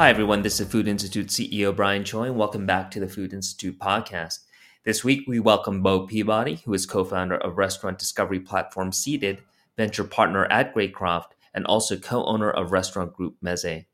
Hi, 0.00 0.08
everyone. 0.08 0.40
This 0.40 0.58
is 0.60 0.66
Food 0.66 0.88
Institute 0.88 1.26
CEO 1.26 1.76
Brian 1.76 2.04
Choi, 2.04 2.28
and 2.28 2.38
welcome 2.38 2.64
back 2.64 2.90
to 2.90 3.00
the 3.00 3.06
Food 3.06 3.34
Institute 3.34 3.78
podcast. 3.78 4.38
This 4.82 5.04
week, 5.04 5.24
we 5.28 5.40
welcome 5.40 5.82
Bo 5.82 6.06
Peabody, 6.06 6.62
who 6.64 6.72
is 6.72 6.86
co 6.86 7.04
founder 7.04 7.36
of 7.36 7.58
restaurant 7.58 7.98
discovery 7.98 8.40
platform 8.40 8.92
Seated, 8.92 9.42
venture 9.76 10.04
partner 10.04 10.46
at 10.46 10.74
Greycroft, 10.74 11.32
and 11.52 11.66
also 11.66 11.98
co 11.98 12.24
owner 12.24 12.50
of 12.50 12.72
restaurant 12.72 13.12
group 13.12 13.36
Mezze. 13.44 13.84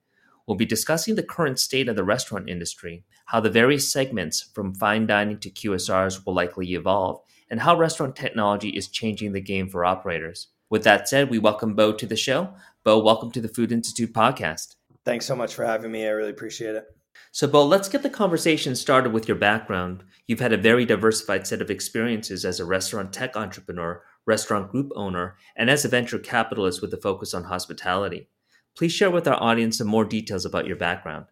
We'll 0.46 0.56
be 0.56 0.64
discussing 0.64 1.16
the 1.16 1.24
current 1.24 1.58
state 1.58 1.88
of 1.88 1.96
the 1.96 2.04
restaurant 2.04 2.48
industry, 2.48 3.02
how 3.24 3.40
the 3.40 3.50
various 3.50 3.90
segments 3.90 4.40
from 4.54 4.76
fine 4.76 5.08
dining 5.08 5.40
to 5.40 5.50
QSRs 5.50 6.24
will 6.24 6.34
likely 6.34 6.72
evolve, 6.74 7.20
and 7.50 7.58
how 7.58 7.76
restaurant 7.76 8.14
technology 8.14 8.68
is 8.68 8.86
changing 8.86 9.32
the 9.32 9.40
game 9.40 9.68
for 9.68 9.84
operators. 9.84 10.50
With 10.70 10.84
that 10.84 11.08
said, 11.08 11.30
we 11.30 11.40
welcome 11.40 11.74
Bo 11.74 11.92
to 11.94 12.06
the 12.06 12.14
show. 12.14 12.54
Bo, 12.84 13.00
welcome 13.00 13.32
to 13.32 13.40
the 13.40 13.48
Food 13.48 13.72
Institute 13.72 14.12
podcast. 14.12 14.75
Thanks 15.06 15.24
so 15.24 15.36
much 15.36 15.54
for 15.54 15.64
having 15.64 15.92
me. 15.92 16.04
I 16.04 16.10
really 16.10 16.30
appreciate 16.30 16.74
it. 16.74 16.84
So, 17.30 17.46
Bo, 17.46 17.64
let's 17.64 17.88
get 17.88 18.02
the 18.02 18.10
conversation 18.10 18.74
started 18.74 19.12
with 19.12 19.28
your 19.28 19.36
background. 19.36 20.02
You've 20.26 20.40
had 20.40 20.52
a 20.52 20.58
very 20.58 20.84
diversified 20.84 21.46
set 21.46 21.62
of 21.62 21.70
experiences 21.70 22.44
as 22.44 22.58
a 22.58 22.64
restaurant 22.64 23.12
tech 23.12 23.36
entrepreneur, 23.36 24.02
restaurant 24.26 24.72
group 24.72 24.90
owner, 24.96 25.36
and 25.56 25.70
as 25.70 25.84
a 25.84 25.88
venture 25.88 26.18
capitalist 26.18 26.82
with 26.82 26.92
a 26.92 26.96
focus 26.96 27.34
on 27.34 27.44
hospitality. 27.44 28.28
Please 28.76 28.92
share 28.92 29.10
with 29.10 29.28
our 29.28 29.40
audience 29.40 29.78
some 29.78 29.86
more 29.86 30.04
details 30.04 30.44
about 30.44 30.66
your 30.66 30.76
background. 30.76 31.26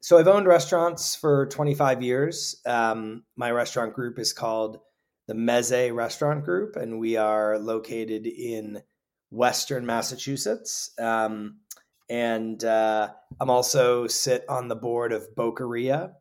So, 0.00 0.18
I've 0.18 0.28
owned 0.28 0.46
restaurants 0.46 1.16
for 1.16 1.46
25 1.46 2.02
years. 2.02 2.60
Um, 2.66 3.24
my 3.36 3.50
restaurant 3.50 3.94
group 3.94 4.18
is 4.18 4.34
called 4.34 4.80
the 5.28 5.34
Mezze 5.34 5.94
Restaurant 5.94 6.44
Group, 6.44 6.76
and 6.76 7.00
we 7.00 7.16
are 7.16 7.58
located 7.58 8.26
in 8.26 8.82
Western 9.30 9.86
Massachusetts. 9.86 10.90
Um, 10.98 11.60
and 12.08 12.62
uh, 12.64 13.08
I'm 13.40 13.50
also 13.50 14.06
sit 14.06 14.44
on 14.48 14.68
the 14.68 14.76
board 14.76 15.12
of 15.12 15.34
Boqueria, 15.36 16.12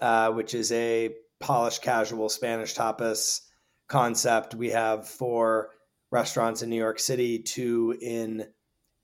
uh, 0.00 0.30
which 0.32 0.54
is 0.54 0.70
a 0.72 1.14
polished 1.40 1.82
casual 1.82 2.28
Spanish 2.28 2.74
tapas 2.74 3.40
concept. 3.88 4.54
We 4.54 4.70
have 4.70 5.08
four 5.08 5.70
restaurants 6.10 6.62
in 6.62 6.70
New 6.70 6.76
York 6.76 6.98
City, 6.98 7.40
two 7.40 7.96
in 8.00 8.46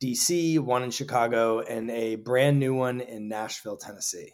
DC, 0.03 0.59
one 0.59 0.83
in 0.83 0.91
Chicago, 0.91 1.61
and 1.61 1.91
a 1.91 2.17
brand 2.17 2.59
new 2.59 2.75
one 2.75 3.00
in 3.00 3.28
Nashville, 3.28 3.77
Tennessee. 3.77 4.33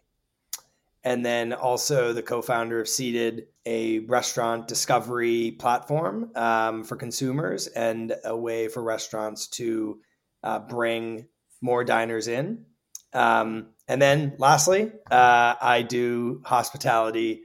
And 1.02 1.24
then 1.24 1.52
also 1.52 2.12
the 2.12 2.22
co-founder 2.22 2.80
of 2.80 2.88
Seated, 2.88 3.46
a 3.64 4.00
restaurant 4.00 4.66
discovery 4.66 5.52
platform 5.52 6.32
um, 6.34 6.84
for 6.84 6.96
consumers 6.96 7.68
and 7.68 8.14
a 8.24 8.36
way 8.36 8.66
for 8.68 8.82
restaurants 8.82 9.46
to 9.50 10.00
uh, 10.42 10.58
bring 10.58 11.26
more 11.60 11.84
diners 11.84 12.28
in. 12.28 12.64
Um, 13.12 13.68
and 13.88 14.00
then 14.00 14.34
lastly, 14.38 14.92
uh, 15.10 15.54
I 15.60 15.82
do 15.82 16.42
hospitality 16.44 17.42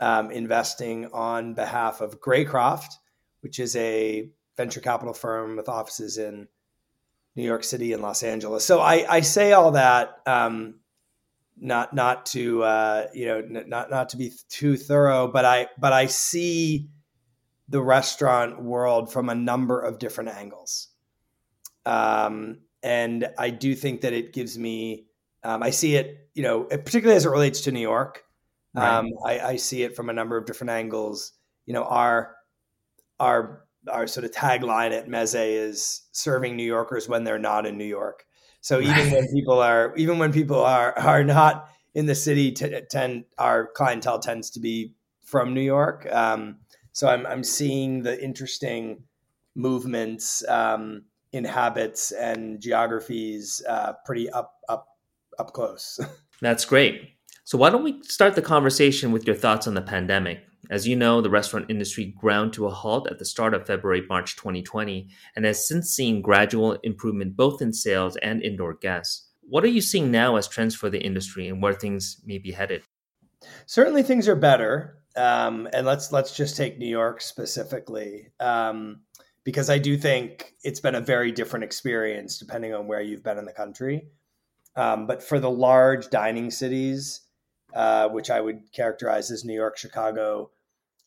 um, 0.00 0.30
investing 0.30 1.06
on 1.12 1.54
behalf 1.54 2.00
of 2.00 2.20
Greycroft, 2.20 2.94
which 3.40 3.58
is 3.58 3.74
a 3.76 4.30
venture 4.56 4.80
capital 4.80 5.14
firm 5.14 5.56
with 5.56 5.68
offices 5.68 6.18
in 6.18 6.48
New 7.36 7.44
York 7.44 7.64
City 7.64 7.92
and 7.92 8.02
Los 8.02 8.22
Angeles. 8.22 8.64
So 8.64 8.80
I, 8.80 9.06
I 9.08 9.20
say 9.20 9.52
all 9.52 9.72
that 9.72 10.20
um, 10.26 10.80
not 11.60 11.94
not 11.94 12.26
to 12.26 12.62
uh, 12.62 13.06
you 13.12 13.26
know 13.26 13.40
not 13.66 13.90
not 13.90 14.10
to 14.10 14.16
be 14.16 14.32
too 14.48 14.76
thorough, 14.76 15.28
but 15.28 15.44
I 15.44 15.68
but 15.78 15.92
I 15.92 16.06
see 16.06 16.88
the 17.68 17.82
restaurant 17.82 18.62
world 18.62 19.12
from 19.12 19.28
a 19.28 19.34
number 19.34 19.80
of 19.80 19.98
different 19.98 20.30
angles. 20.30 20.88
Um, 21.84 22.60
and 22.82 23.28
I 23.38 23.50
do 23.50 23.74
think 23.74 24.02
that 24.02 24.12
it 24.12 24.32
gives 24.32 24.58
me. 24.58 25.06
Um, 25.44 25.62
I 25.62 25.70
see 25.70 25.96
it, 25.96 26.28
you 26.34 26.42
know, 26.42 26.64
particularly 26.64 27.16
as 27.16 27.24
it 27.24 27.30
relates 27.30 27.62
to 27.62 27.72
New 27.72 27.80
York. 27.80 28.24
Right. 28.74 28.88
Um, 28.88 29.10
I, 29.24 29.40
I, 29.40 29.56
see 29.56 29.82
it 29.82 29.96
from 29.96 30.10
a 30.10 30.12
number 30.12 30.36
of 30.36 30.46
different 30.46 30.70
angles. 30.70 31.32
You 31.64 31.74
know, 31.74 31.84
our 31.84 32.34
our 33.18 33.64
our 33.90 34.06
sort 34.06 34.24
of 34.24 34.32
tagline 34.32 34.92
at 34.92 35.08
Mezze 35.08 35.36
is 35.36 36.02
serving 36.12 36.56
New 36.56 36.64
Yorkers 36.64 37.08
when 37.08 37.24
they're 37.24 37.38
not 37.38 37.66
in 37.66 37.78
New 37.78 37.84
York. 37.84 38.24
So 38.60 38.80
even 38.80 38.92
right. 38.92 39.12
when 39.12 39.28
people 39.28 39.60
are 39.60 39.94
even 39.96 40.18
when 40.18 40.32
people 40.32 40.60
are 40.60 40.96
are 40.98 41.24
not 41.24 41.70
in 41.94 42.06
the 42.06 42.14
city, 42.14 42.52
t- 42.52 42.80
tend 42.90 43.24
our 43.38 43.68
clientele 43.68 44.18
tends 44.18 44.50
to 44.50 44.60
be 44.60 44.94
from 45.22 45.54
New 45.54 45.62
York. 45.62 46.06
Um, 46.12 46.58
so 46.92 47.08
I'm 47.08 47.26
I'm 47.26 47.44
seeing 47.44 48.02
the 48.02 48.22
interesting 48.22 49.04
movements. 49.54 50.46
Um, 50.48 51.04
in 51.32 51.44
habits 51.44 52.12
and 52.12 52.60
geographies 52.60 53.62
uh, 53.68 53.92
pretty 54.04 54.30
up 54.30 54.54
up 54.68 54.86
up 55.38 55.52
close. 55.52 56.00
That's 56.40 56.64
great. 56.64 57.14
So 57.44 57.56
why 57.56 57.70
don't 57.70 57.84
we 57.84 58.02
start 58.02 58.34
the 58.34 58.42
conversation 58.42 59.10
with 59.10 59.26
your 59.26 59.36
thoughts 59.36 59.66
on 59.66 59.74
the 59.74 59.82
pandemic? 59.82 60.40
As 60.70 60.86
you 60.86 60.96
know, 60.96 61.22
the 61.22 61.30
restaurant 61.30 61.66
industry 61.70 62.14
ground 62.20 62.52
to 62.54 62.66
a 62.66 62.70
halt 62.70 63.08
at 63.10 63.18
the 63.18 63.24
start 63.24 63.54
of 63.54 63.66
February 63.66 64.02
March 64.06 64.36
2020 64.36 65.08
and 65.34 65.44
has 65.46 65.66
since 65.66 65.88
seen 65.88 66.20
gradual 66.20 66.72
improvement 66.82 67.36
both 67.36 67.62
in 67.62 67.72
sales 67.72 68.16
and 68.16 68.42
indoor 68.42 68.74
guests. 68.74 69.30
What 69.40 69.64
are 69.64 69.68
you 69.68 69.80
seeing 69.80 70.10
now 70.10 70.36
as 70.36 70.46
trends 70.46 70.74
for 70.74 70.90
the 70.90 71.00
industry 71.00 71.48
and 71.48 71.62
where 71.62 71.72
things 71.72 72.20
may 72.26 72.36
be 72.36 72.52
headed? 72.52 72.82
Certainly, 73.64 74.02
things 74.02 74.28
are 74.28 74.36
better. 74.36 74.98
Um, 75.16 75.68
and 75.72 75.86
let's 75.86 76.12
let's 76.12 76.36
just 76.36 76.56
take 76.56 76.78
New 76.78 76.86
York 76.86 77.22
specifically. 77.22 78.28
Um, 78.38 79.00
because 79.48 79.70
I 79.70 79.78
do 79.78 79.96
think 79.96 80.52
it's 80.62 80.78
been 80.78 80.94
a 80.94 81.00
very 81.00 81.32
different 81.32 81.64
experience 81.64 82.36
depending 82.36 82.74
on 82.74 82.86
where 82.86 83.00
you've 83.00 83.22
been 83.22 83.38
in 83.38 83.46
the 83.46 83.52
country. 83.54 84.06
Um, 84.76 85.06
but 85.06 85.22
for 85.22 85.40
the 85.40 85.48
large 85.48 86.10
dining 86.10 86.50
cities, 86.50 87.22
uh, 87.72 88.10
which 88.10 88.28
I 88.28 88.42
would 88.42 88.70
characterize 88.74 89.30
as 89.30 89.46
New 89.46 89.54
York, 89.54 89.78
Chicago, 89.78 90.50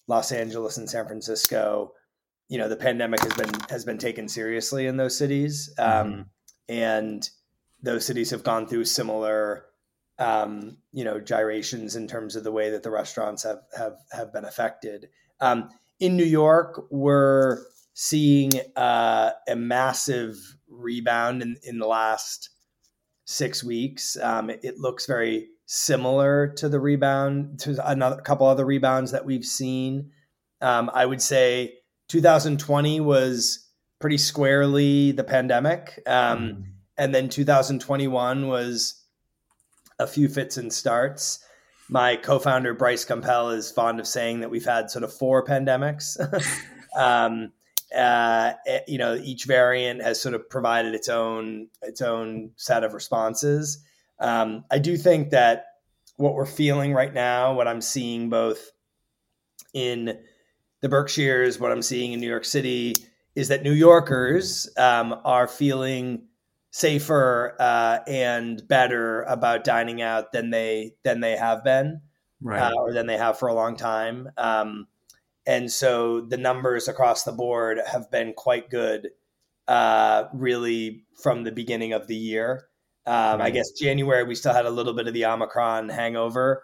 Los 0.07 0.31
Angeles, 0.31 0.77
and 0.77 0.89
San 0.89 1.05
Francisco, 1.05 1.93
you 2.49 2.57
know, 2.57 2.67
the 2.67 2.75
pandemic 2.75 3.19
has 3.19 3.35
been 3.35 3.51
has 3.69 3.85
been 3.85 3.99
taken 3.99 4.27
seriously 4.27 4.87
in 4.87 4.97
those 4.97 5.15
cities, 5.15 5.71
um, 5.77 5.85
mm-hmm. 5.85 6.21
and 6.67 7.29
those 7.83 8.07
cities 8.07 8.31
have 8.31 8.43
gone 8.43 8.65
through 8.65 8.85
similar, 8.85 9.67
um, 10.17 10.77
you 10.91 11.03
know, 11.03 11.19
gyrations 11.19 11.95
in 11.95 12.07
terms 12.07 12.35
of 12.35 12.43
the 12.43 12.51
way 12.51 12.71
that 12.71 12.81
the 12.81 12.89
restaurants 12.89 13.43
have 13.43 13.61
have 13.77 13.97
have 14.11 14.33
been 14.33 14.45
affected. 14.45 15.09
Um, 15.39 15.69
in 15.99 16.17
New 16.17 16.25
York, 16.25 16.87
we're 16.89 17.59
seeing 18.01 18.51
uh, 18.75 19.29
a 19.47 19.55
massive 19.55 20.57
rebound 20.67 21.43
in, 21.43 21.55
in 21.61 21.77
the 21.77 21.85
last 21.85 22.49
six 23.25 23.63
weeks. 23.63 24.17
Um, 24.19 24.49
it, 24.49 24.61
it, 24.63 24.79
looks 24.79 25.05
very 25.05 25.49
similar 25.67 26.47
to 26.57 26.67
the 26.67 26.79
rebound 26.79 27.59
to 27.59 27.87
another 27.87 28.19
couple 28.19 28.47
other 28.47 28.65
rebounds 28.65 29.11
that 29.11 29.23
we've 29.23 29.45
seen. 29.45 30.09
Um, 30.61 30.89
I 30.95 31.05
would 31.05 31.21
say 31.21 31.75
2020 32.07 33.01
was 33.01 33.69
pretty 33.99 34.17
squarely 34.17 35.11
the 35.11 35.23
pandemic, 35.23 36.01
um, 36.07 36.39
mm. 36.39 36.63
and 36.97 37.13
then 37.13 37.29
2021 37.29 38.47
was 38.47 38.99
a 39.99 40.07
few 40.07 40.27
fits 40.27 40.57
and 40.57 40.73
starts. 40.73 41.37
My 41.87 42.15
co-founder 42.15 42.73
Bryce 42.73 43.05
Gumpel 43.05 43.55
is 43.55 43.69
fond 43.71 43.99
of 43.99 44.07
saying 44.07 44.39
that 44.39 44.49
we've 44.49 44.65
had 44.65 44.89
sort 44.89 45.03
of 45.03 45.13
four 45.13 45.45
pandemics. 45.45 46.17
uh, 47.95 48.53
eh, 48.65 48.79
you 48.87 48.97
know, 48.97 49.15
each 49.15 49.45
variant 49.45 50.01
has 50.01 50.21
sort 50.21 50.35
of 50.35 50.49
provided 50.49 50.93
its 50.93 51.09
own 51.09 51.67
its 51.81 52.01
own 52.01 52.51
set 52.55 52.83
of 52.83 52.93
responses. 52.93 53.83
Um, 54.19 54.65
I 54.71 54.79
do 54.79 54.97
think 54.97 55.31
that 55.31 55.65
what 56.17 56.35
we're 56.35 56.45
feeling 56.45 56.93
right 56.93 57.13
now, 57.13 57.53
what 57.53 57.67
I'm 57.67 57.81
seeing 57.81 58.29
both 58.29 58.71
in 59.73 60.17
the 60.81 60.89
Berkshires, 60.89 61.59
what 61.59 61.71
I'm 61.71 61.81
seeing 61.81 62.13
in 62.13 62.19
New 62.19 62.29
York 62.29 62.45
City, 62.45 62.93
is 63.35 63.47
that 63.47 63.63
New 63.63 63.73
Yorkers 63.73 64.69
um, 64.77 65.19
are 65.23 65.47
feeling 65.47 66.27
safer 66.71 67.55
uh, 67.59 67.99
and 68.07 68.65
better 68.67 69.23
about 69.23 69.63
dining 69.63 70.01
out 70.01 70.31
than 70.31 70.49
they 70.49 70.93
than 71.03 71.19
they 71.19 71.35
have 71.35 71.63
been, 71.63 72.01
right. 72.41 72.71
uh, 72.71 72.73
or 72.77 72.93
than 72.93 73.07
they 73.07 73.17
have 73.17 73.37
for 73.37 73.49
a 73.49 73.53
long 73.53 73.75
time. 73.75 74.29
Um, 74.37 74.87
and 75.45 75.71
so 75.71 76.21
the 76.21 76.37
numbers 76.37 76.87
across 76.87 77.23
the 77.23 77.31
board 77.31 77.79
have 77.91 78.11
been 78.11 78.33
quite 78.33 78.69
good, 78.69 79.09
uh, 79.67 80.25
really 80.33 81.05
from 81.21 81.43
the 81.43 81.51
beginning 81.51 81.93
of 81.93 82.07
the 82.07 82.15
year. 82.15 82.67
Um. 83.05 83.41
I 83.41 83.49
guess 83.49 83.71
January 83.71 84.23
we 84.23 84.35
still 84.35 84.53
had 84.53 84.65
a 84.65 84.69
little 84.69 84.93
bit 84.93 85.07
of 85.07 85.13
the 85.13 85.25
Omicron 85.25 85.89
hangover, 85.89 86.63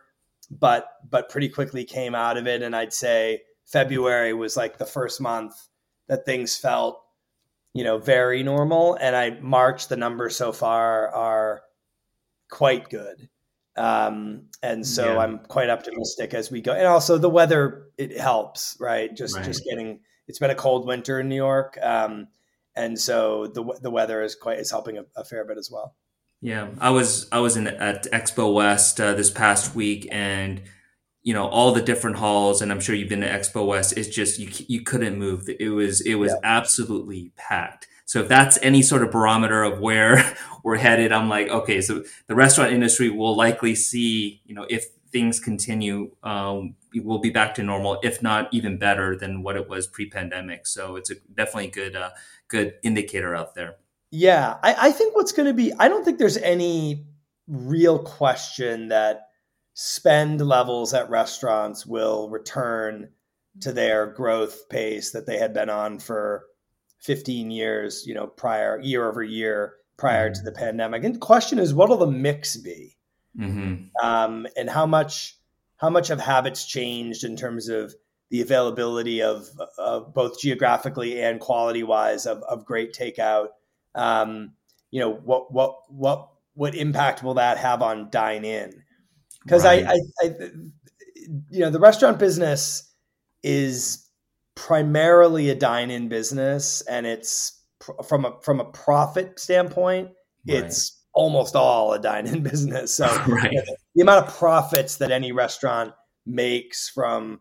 but 0.52 0.88
but 1.10 1.30
pretty 1.30 1.50
quickly 1.50 1.84
came 1.84 2.14
out 2.14 2.38
of 2.38 2.48
it. 2.48 2.62
And 2.62 2.76
I'd 2.76 2.94
say 2.94 3.42
February 3.66 4.34
was 4.34 4.56
like 4.56 4.78
the 4.78 4.86
first 4.86 5.20
month 5.20 5.54
that 6.08 6.26
things 6.26 6.56
felt, 6.56 7.02
you 7.74 7.84
know, 7.84 7.98
very 7.98 8.44
normal. 8.44 8.96
And 9.02 9.16
I 9.16 9.32
March 9.42 9.88
the 9.88 9.98
numbers 9.98 10.36
so 10.36 10.52
far 10.52 11.10
are 11.10 11.64
quite 12.50 12.90
good. 12.90 13.30
Um, 13.78 14.48
and 14.64 14.86
so 14.86 15.14
yeah. 15.14 15.20
I'm 15.20 15.40
quite 15.40 15.70
optimistic 15.70 16.34
as 16.34 16.50
we 16.50 16.62
go. 16.62 16.74
And 16.74 16.88
also 16.88 17.18
the 17.18 17.30
weather, 17.30 17.88
it 17.98 18.20
helps, 18.20 18.76
right? 18.80 19.16
Just, 19.16 19.36
right. 19.36 19.46
just 19.46 19.64
getting, 19.64 20.00
it's 20.28 20.40
been 20.40 20.50
a 20.50 20.56
cold 20.56 20.88
winter 20.88 21.20
in 21.20 21.30
New 21.30 21.36
York. 21.36 21.78
Um, 21.82 22.28
and 22.76 23.00
so 23.00 23.48
the, 23.48 23.64
the 23.82 23.92
weather 23.92 24.22
is 24.22 24.36
quite, 24.36 24.60
is 24.60 24.72
helping 24.72 24.98
a, 24.98 25.06
a 25.16 25.24
fair 25.24 25.46
bit 25.46 25.58
as 25.58 25.70
well. 25.72 25.96
Yeah, 26.42 26.70
I 26.80 26.92
was 26.92 27.28
I 27.32 27.40
was 27.40 27.58
in 27.58 27.68
at 27.68 28.04
Expo 28.12 28.54
West 28.54 29.02
uh, 29.02 29.14
this 29.14 29.32
past 29.32 29.76
week, 29.76 30.08
and 30.12 30.62
you 31.24 31.34
know 31.34 31.48
all 31.48 31.72
the 31.72 31.82
different 31.82 32.18
halls, 32.18 32.62
and 32.62 32.72
I'm 32.72 32.80
sure 32.80 32.94
you've 32.94 33.10
been 33.10 33.22
to 33.22 33.30
Expo 33.30 33.66
West. 33.66 33.98
It's 33.98 34.08
just 34.08 34.38
you 34.38 34.50
you 34.68 34.84
couldn't 34.84 35.18
move. 35.18 35.50
It 35.60 35.70
was 35.70 36.02
it 36.02 36.16
was 36.16 36.32
yeah. 36.32 36.40
absolutely 36.44 37.32
packed. 37.36 37.88
So 38.08 38.22
if 38.22 38.30
that's 38.30 38.58
any 38.62 38.82
sort 38.82 39.04
of 39.04 39.12
barometer 39.12 39.64
of 39.64 39.80
where 39.80 40.36
we're 40.64 40.78
headed, 40.78 41.12
I'm 41.12 41.28
like, 41.28 41.50
okay, 41.50 41.82
so 41.82 42.04
the 42.28 42.36
restaurant 42.36 42.72
industry 42.72 43.10
will 43.10 43.36
likely 43.36 43.76
see, 43.76 44.42
you 44.46 44.56
know, 44.56 44.66
if 44.70 44.86
things 45.12 45.42
continue, 45.42 46.12
um, 46.24 46.76
we'll 46.96 47.20
be 47.20 47.30
back 47.30 47.54
to 47.56 47.64
normal, 47.64 48.00
if 48.04 48.24
not 48.24 48.48
even 48.54 48.78
better 48.78 49.18
than 49.18 49.44
what 49.44 49.58
it 49.58 49.68
was 49.68 49.88
pre-pandemic. 49.88 50.68
So 50.68 50.96
it's 50.96 51.12
a 51.12 51.16
definitely 51.36 51.68
good, 51.68 51.98
uh, 51.98 52.12
good 52.48 52.76
indicator 52.82 53.36
out 53.36 53.56
there. 53.56 53.76
Yeah, 54.10 54.56
I, 54.64 54.88
I 54.88 54.92
think 54.94 55.14
what's 55.14 55.34
going 55.34 55.48
to 55.50 55.54
be, 55.54 55.74
I 55.78 55.90
don't 55.90 56.06
think 56.06 56.18
there's 56.18 56.38
any 56.38 57.08
real 57.50 58.00
question 58.00 58.88
that 58.88 59.28
spend 59.74 60.40
levels 60.40 60.94
at 60.94 61.10
restaurants 61.10 61.86
will 61.86 62.30
return 62.30 63.10
to 63.60 63.74
their 63.74 64.08
growth 64.08 64.70
pace 64.70 65.12
that 65.12 65.26
they 65.26 65.38
had 65.38 65.54
been 65.54 65.70
on 65.70 66.00
for 66.00 66.46
15 67.00 67.52
years, 67.52 68.06
you 68.06 68.14
know, 68.14 68.28
prior 68.28 68.80
year 68.82 69.08
over 69.08 69.24
year 69.24 69.76
prior 69.98 70.30
mm-hmm. 70.30 70.36
to 70.36 70.44
the 70.44 70.52
pandemic. 70.52 71.04
And 71.04 71.16
the 71.16 71.20
question 71.20 71.60
is, 71.60 71.74
what 71.74 71.90
will 71.90 71.98
the 71.98 72.08
mix 72.08 72.56
be? 72.58 72.98
Mm-hmm. 73.38 73.86
Um, 74.04 74.48
and 74.56 74.70
how 74.70 74.86
much 74.86 75.38
how 75.78 75.90
much 75.90 76.08
have 76.08 76.20
habits 76.20 76.66
changed 76.66 77.24
in 77.24 77.36
terms 77.36 77.70
of 77.70 77.94
the 78.30 78.42
availability 78.42 79.22
of, 79.22 79.48
of 79.78 80.14
both 80.14 80.40
geographically 80.40 81.22
and 81.22 81.40
quality 81.40 81.84
wise 81.84 82.26
of, 82.26 82.42
of 82.44 82.66
great 82.66 82.94
takeout? 82.94 83.50
Um, 83.94 84.54
you 84.90 85.00
know, 85.00 85.14
what 85.14 85.52
what 85.52 85.76
what 85.90 86.30
what 86.54 86.74
impact 86.74 87.22
will 87.22 87.36
that 87.36 87.58
have 87.58 87.82
on 87.82 88.10
dine 88.10 88.44
in? 88.44 88.84
Because 89.44 89.64
right. 89.64 89.86
I, 89.86 89.92
I, 89.92 90.26
I, 90.26 90.50
you 91.50 91.60
know, 91.60 91.70
the 91.70 91.80
restaurant 91.80 92.18
business 92.18 92.92
is 93.44 94.07
primarily 94.58 95.52
a 95.52 95.56
dine-in 95.56 96.10
business, 96.10 96.82
and 96.82 97.06
it's 97.06 97.62
from 98.08 98.26
a 98.26 98.34
from 98.42 98.60
a 98.60 98.66
profit 98.66 99.40
standpoint, 99.40 100.08
right. 100.50 100.58
it's 100.58 101.00
almost 101.14 101.56
all 101.56 101.94
a 101.94 102.00
dine-in 102.00 102.42
business. 102.52 102.94
So 102.96 103.06
right. 103.28 103.52
you 103.52 103.60
know, 103.60 103.76
the 103.96 104.02
amount 104.02 104.28
of 104.28 104.36
profits 104.36 104.98
that 104.98 105.12
any 105.12 105.32
restaurant 105.32 105.94
makes 106.26 106.90
from 106.90 107.40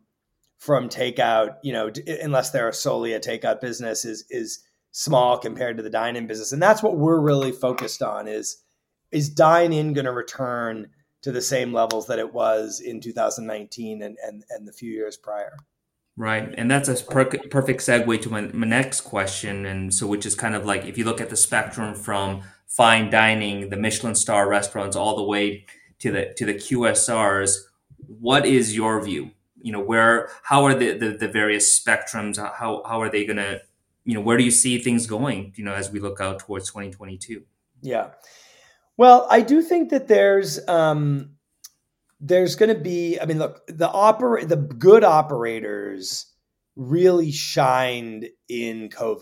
from 0.58 0.90
takeout, 0.90 1.56
you 1.62 1.72
know, 1.72 1.90
unless 2.22 2.50
they're 2.50 2.72
solely 2.72 3.14
a 3.14 3.20
takeout 3.20 3.62
business, 3.62 4.04
is 4.04 4.26
is 4.28 4.62
small 4.92 5.38
compared 5.38 5.78
to 5.78 5.82
the 5.82 5.90
dine-in 5.90 6.26
business, 6.26 6.52
and 6.52 6.62
that's 6.62 6.82
what 6.82 6.98
we're 6.98 7.18
really 7.18 7.50
focused 7.50 8.02
on. 8.02 8.28
Is 8.28 8.62
is 9.10 9.30
dine-in 9.30 9.94
going 9.94 10.04
to 10.04 10.12
return 10.12 10.90
to 11.22 11.32
the 11.32 11.40
same 11.40 11.72
levels 11.72 12.08
that 12.08 12.18
it 12.18 12.34
was 12.34 12.78
in 12.78 13.00
2019 13.00 14.02
and 14.02 14.18
and, 14.22 14.44
and 14.50 14.68
the 14.68 14.72
few 14.72 14.92
years 14.92 15.16
prior? 15.16 15.56
Right. 16.16 16.54
And 16.56 16.70
that's 16.70 16.88
a 16.88 16.94
per- 17.04 17.26
perfect 17.50 17.80
segue 17.80 18.22
to 18.22 18.30
my, 18.30 18.40
my 18.40 18.66
next 18.66 19.02
question. 19.02 19.66
And 19.66 19.92
so, 19.92 20.06
which 20.06 20.24
is 20.24 20.34
kind 20.34 20.54
of 20.54 20.64
like 20.64 20.86
if 20.86 20.96
you 20.96 21.04
look 21.04 21.20
at 21.20 21.28
the 21.28 21.36
spectrum 21.36 21.94
from 21.94 22.42
fine 22.66 23.10
dining, 23.10 23.68
the 23.68 23.76
Michelin 23.76 24.14
star 24.14 24.48
restaurants, 24.48 24.96
all 24.96 25.16
the 25.16 25.22
way 25.22 25.66
to 25.98 26.10
the 26.10 26.32
to 26.36 26.46
the 26.46 26.54
QSRs, 26.54 27.56
what 28.06 28.46
is 28.46 28.74
your 28.74 29.02
view? 29.04 29.32
You 29.60 29.72
know, 29.72 29.80
where 29.80 30.30
how 30.42 30.64
are 30.64 30.74
the 30.74 30.96
the, 30.96 31.10
the 31.10 31.28
various 31.28 31.78
spectrums? 31.78 32.38
How 32.38 32.82
how 32.86 33.02
are 33.02 33.10
they 33.10 33.26
going 33.26 33.36
to, 33.36 33.60
you 34.06 34.14
know, 34.14 34.22
where 34.22 34.38
do 34.38 34.44
you 34.44 34.50
see 34.50 34.78
things 34.78 35.06
going? 35.06 35.52
You 35.56 35.64
know, 35.64 35.74
as 35.74 35.90
we 35.90 36.00
look 36.00 36.20
out 36.20 36.38
towards 36.38 36.68
2022. 36.68 37.42
Yeah. 37.82 38.12
Well, 38.96 39.26
I 39.30 39.42
do 39.42 39.60
think 39.60 39.90
that 39.90 40.08
there's 40.08 40.66
um, 40.66 41.35
there's 42.20 42.56
going 42.56 42.74
to 42.74 42.80
be 42.80 43.18
i 43.20 43.26
mean 43.26 43.38
look 43.38 43.66
the 43.66 43.88
oper- 43.88 44.46
the 44.46 44.56
good 44.56 45.04
operators 45.04 46.26
really 46.74 47.30
shined 47.30 48.28
in 48.48 48.88
covid 48.88 49.20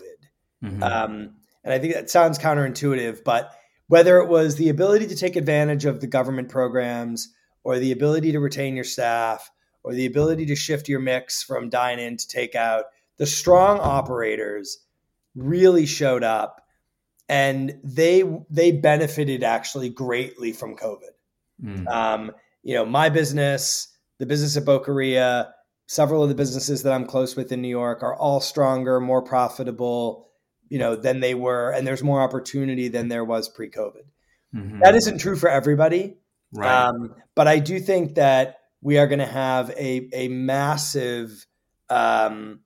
mm-hmm. 0.63 0.83
um, 0.83 1.35
and 1.63 1.73
i 1.73 1.79
think 1.79 1.93
that 1.93 2.09
sounds 2.09 2.39
counterintuitive 2.39 3.23
but 3.23 3.51
whether 3.87 4.17
it 4.19 4.29
was 4.29 4.55
the 4.55 4.69
ability 4.69 5.07
to 5.07 5.15
take 5.15 5.35
advantage 5.35 5.85
of 5.85 6.01
the 6.01 6.07
government 6.07 6.49
programs 6.49 7.33
or 7.63 7.77
the 7.77 7.91
ability 7.91 8.31
to 8.31 8.39
retain 8.39 8.75
your 8.75 8.85
staff 8.85 9.51
or 9.83 9.93
the 9.93 10.05
ability 10.05 10.47
to 10.47 10.55
shift 10.55 10.89
your 10.89 10.99
mix 10.99 11.43
from 11.43 11.69
dine 11.69 11.99
in 11.99 12.17
to 12.17 12.27
take 12.27 12.55
out 12.55 12.85
the 13.17 13.25
strong 13.25 13.79
operators 13.79 14.79
really 15.35 15.85
showed 15.85 16.23
up 16.23 16.61
and 17.27 17.77
they 17.83 18.23
they 18.49 18.71
benefited 18.71 19.43
actually 19.43 19.89
greatly 19.89 20.53
from 20.53 20.75
covid 20.75 21.11
mm. 21.61 21.87
um, 21.87 22.31
you 22.65 22.73
know, 22.73 22.83
my 22.83 23.09
business, 23.09 23.95
the 24.17 24.25
business 24.25 24.57
at 24.57 24.65
Boqueria, 24.65 25.51
several 25.87 26.23
of 26.23 26.29
the 26.29 26.35
businesses 26.35 26.81
that 26.81 26.91
I'm 26.91 27.05
close 27.05 27.35
with 27.35 27.51
in 27.51 27.61
New 27.61 27.69
York 27.69 28.01
are 28.01 28.15
all 28.15 28.41
stronger, 28.41 28.99
more 28.99 29.21
profitable, 29.21 30.31
you 30.67 30.79
know, 30.79 30.95
than 30.95 31.19
they 31.19 31.35
were, 31.35 31.69
and 31.69 31.85
there's 31.85 32.03
more 32.03 32.21
opportunity 32.21 32.87
than 32.87 33.07
there 33.07 33.23
was 33.23 33.47
pre-COVID. 33.47 34.01
Mm-hmm. 34.53 34.79
That 34.79 34.95
isn't 34.95 35.19
true 35.19 35.35
for 35.35 35.47
everybody, 35.47 36.17
right? 36.53 36.87
Um, 36.87 37.13
but 37.35 37.47
I 37.47 37.59
do 37.59 37.79
think 37.79 38.15
that 38.15 38.57
we 38.81 38.97
are 38.97 39.05
going 39.05 39.19
to 39.19 39.25
have 39.25 39.69
a 39.71 40.09
a 40.11 40.27
massive 40.29 41.45
um, 41.87 42.61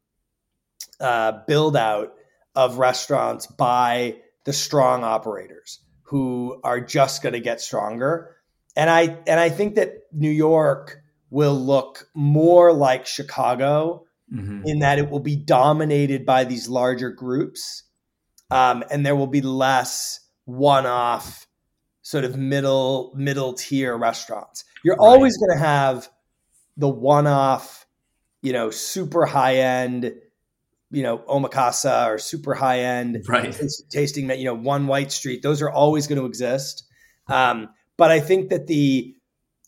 uh, 1.01 1.39
build 1.45 1.75
out 1.75 2.13
of 2.55 2.77
restaurants 2.77 3.47
by 3.47 4.15
the 4.45 4.53
strong 4.53 5.03
operators 5.03 5.81
who 6.03 6.61
are 6.63 6.79
just 6.79 7.21
going 7.21 7.33
to 7.33 7.41
get 7.41 7.59
stronger 7.59 8.37
and 8.79 8.89
I 8.89 9.17
and 9.27 9.41
I 9.41 9.49
think 9.49 9.75
that 9.75 9.95
New 10.13 10.29
York 10.31 11.01
will 11.29 11.53
look 11.53 12.07
more 12.15 12.71
like 12.71 13.05
Chicago 13.05 14.05
mm-hmm. 14.33 14.61
in 14.65 14.79
that 14.79 14.99
it 14.99 15.09
will 15.09 15.19
be 15.19 15.35
dominated 15.35 16.25
by 16.25 16.45
these 16.45 16.69
larger 16.69 17.09
groups, 17.09 17.83
um, 18.49 18.85
and 18.89 19.05
there 19.05 19.17
will 19.17 19.27
be 19.27 19.41
less 19.41 20.21
one-off 20.45 21.45
sort 22.03 22.23
of 22.23 22.37
middle 22.37 23.11
middle 23.17 23.51
tier 23.51 23.97
restaurants. 23.97 24.63
You're 24.85 24.95
right. 24.95 25.05
always 25.05 25.37
going 25.37 25.59
to 25.59 25.65
have 25.65 26.09
the 26.77 26.87
one-off, 26.87 27.85
you 28.41 28.53
know, 28.53 28.69
super 28.69 29.25
high 29.25 29.57
end, 29.57 30.13
you 30.89 31.03
know, 31.03 31.17
omakase 31.17 32.07
or 32.07 32.17
super 32.17 32.53
high 32.53 32.79
end 32.79 33.25
right. 33.27 33.61
tasting, 33.89 34.29
you 34.29 34.45
know, 34.45 34.53
one 34.53 34.87
white 34.87 35.11
street. 35.11 35.43
Those 35.43 35.61
are 35.61 35.69
always 35.69 36.07
going 36.07 36.21
to 36.21 36.25
exist. 36.25 36.85
Um, 37.27 37.67
but 37.99 38.11
I 38.11 38.21
think 38.21 38.49
that 38.49 38.65
the 38.65 39.13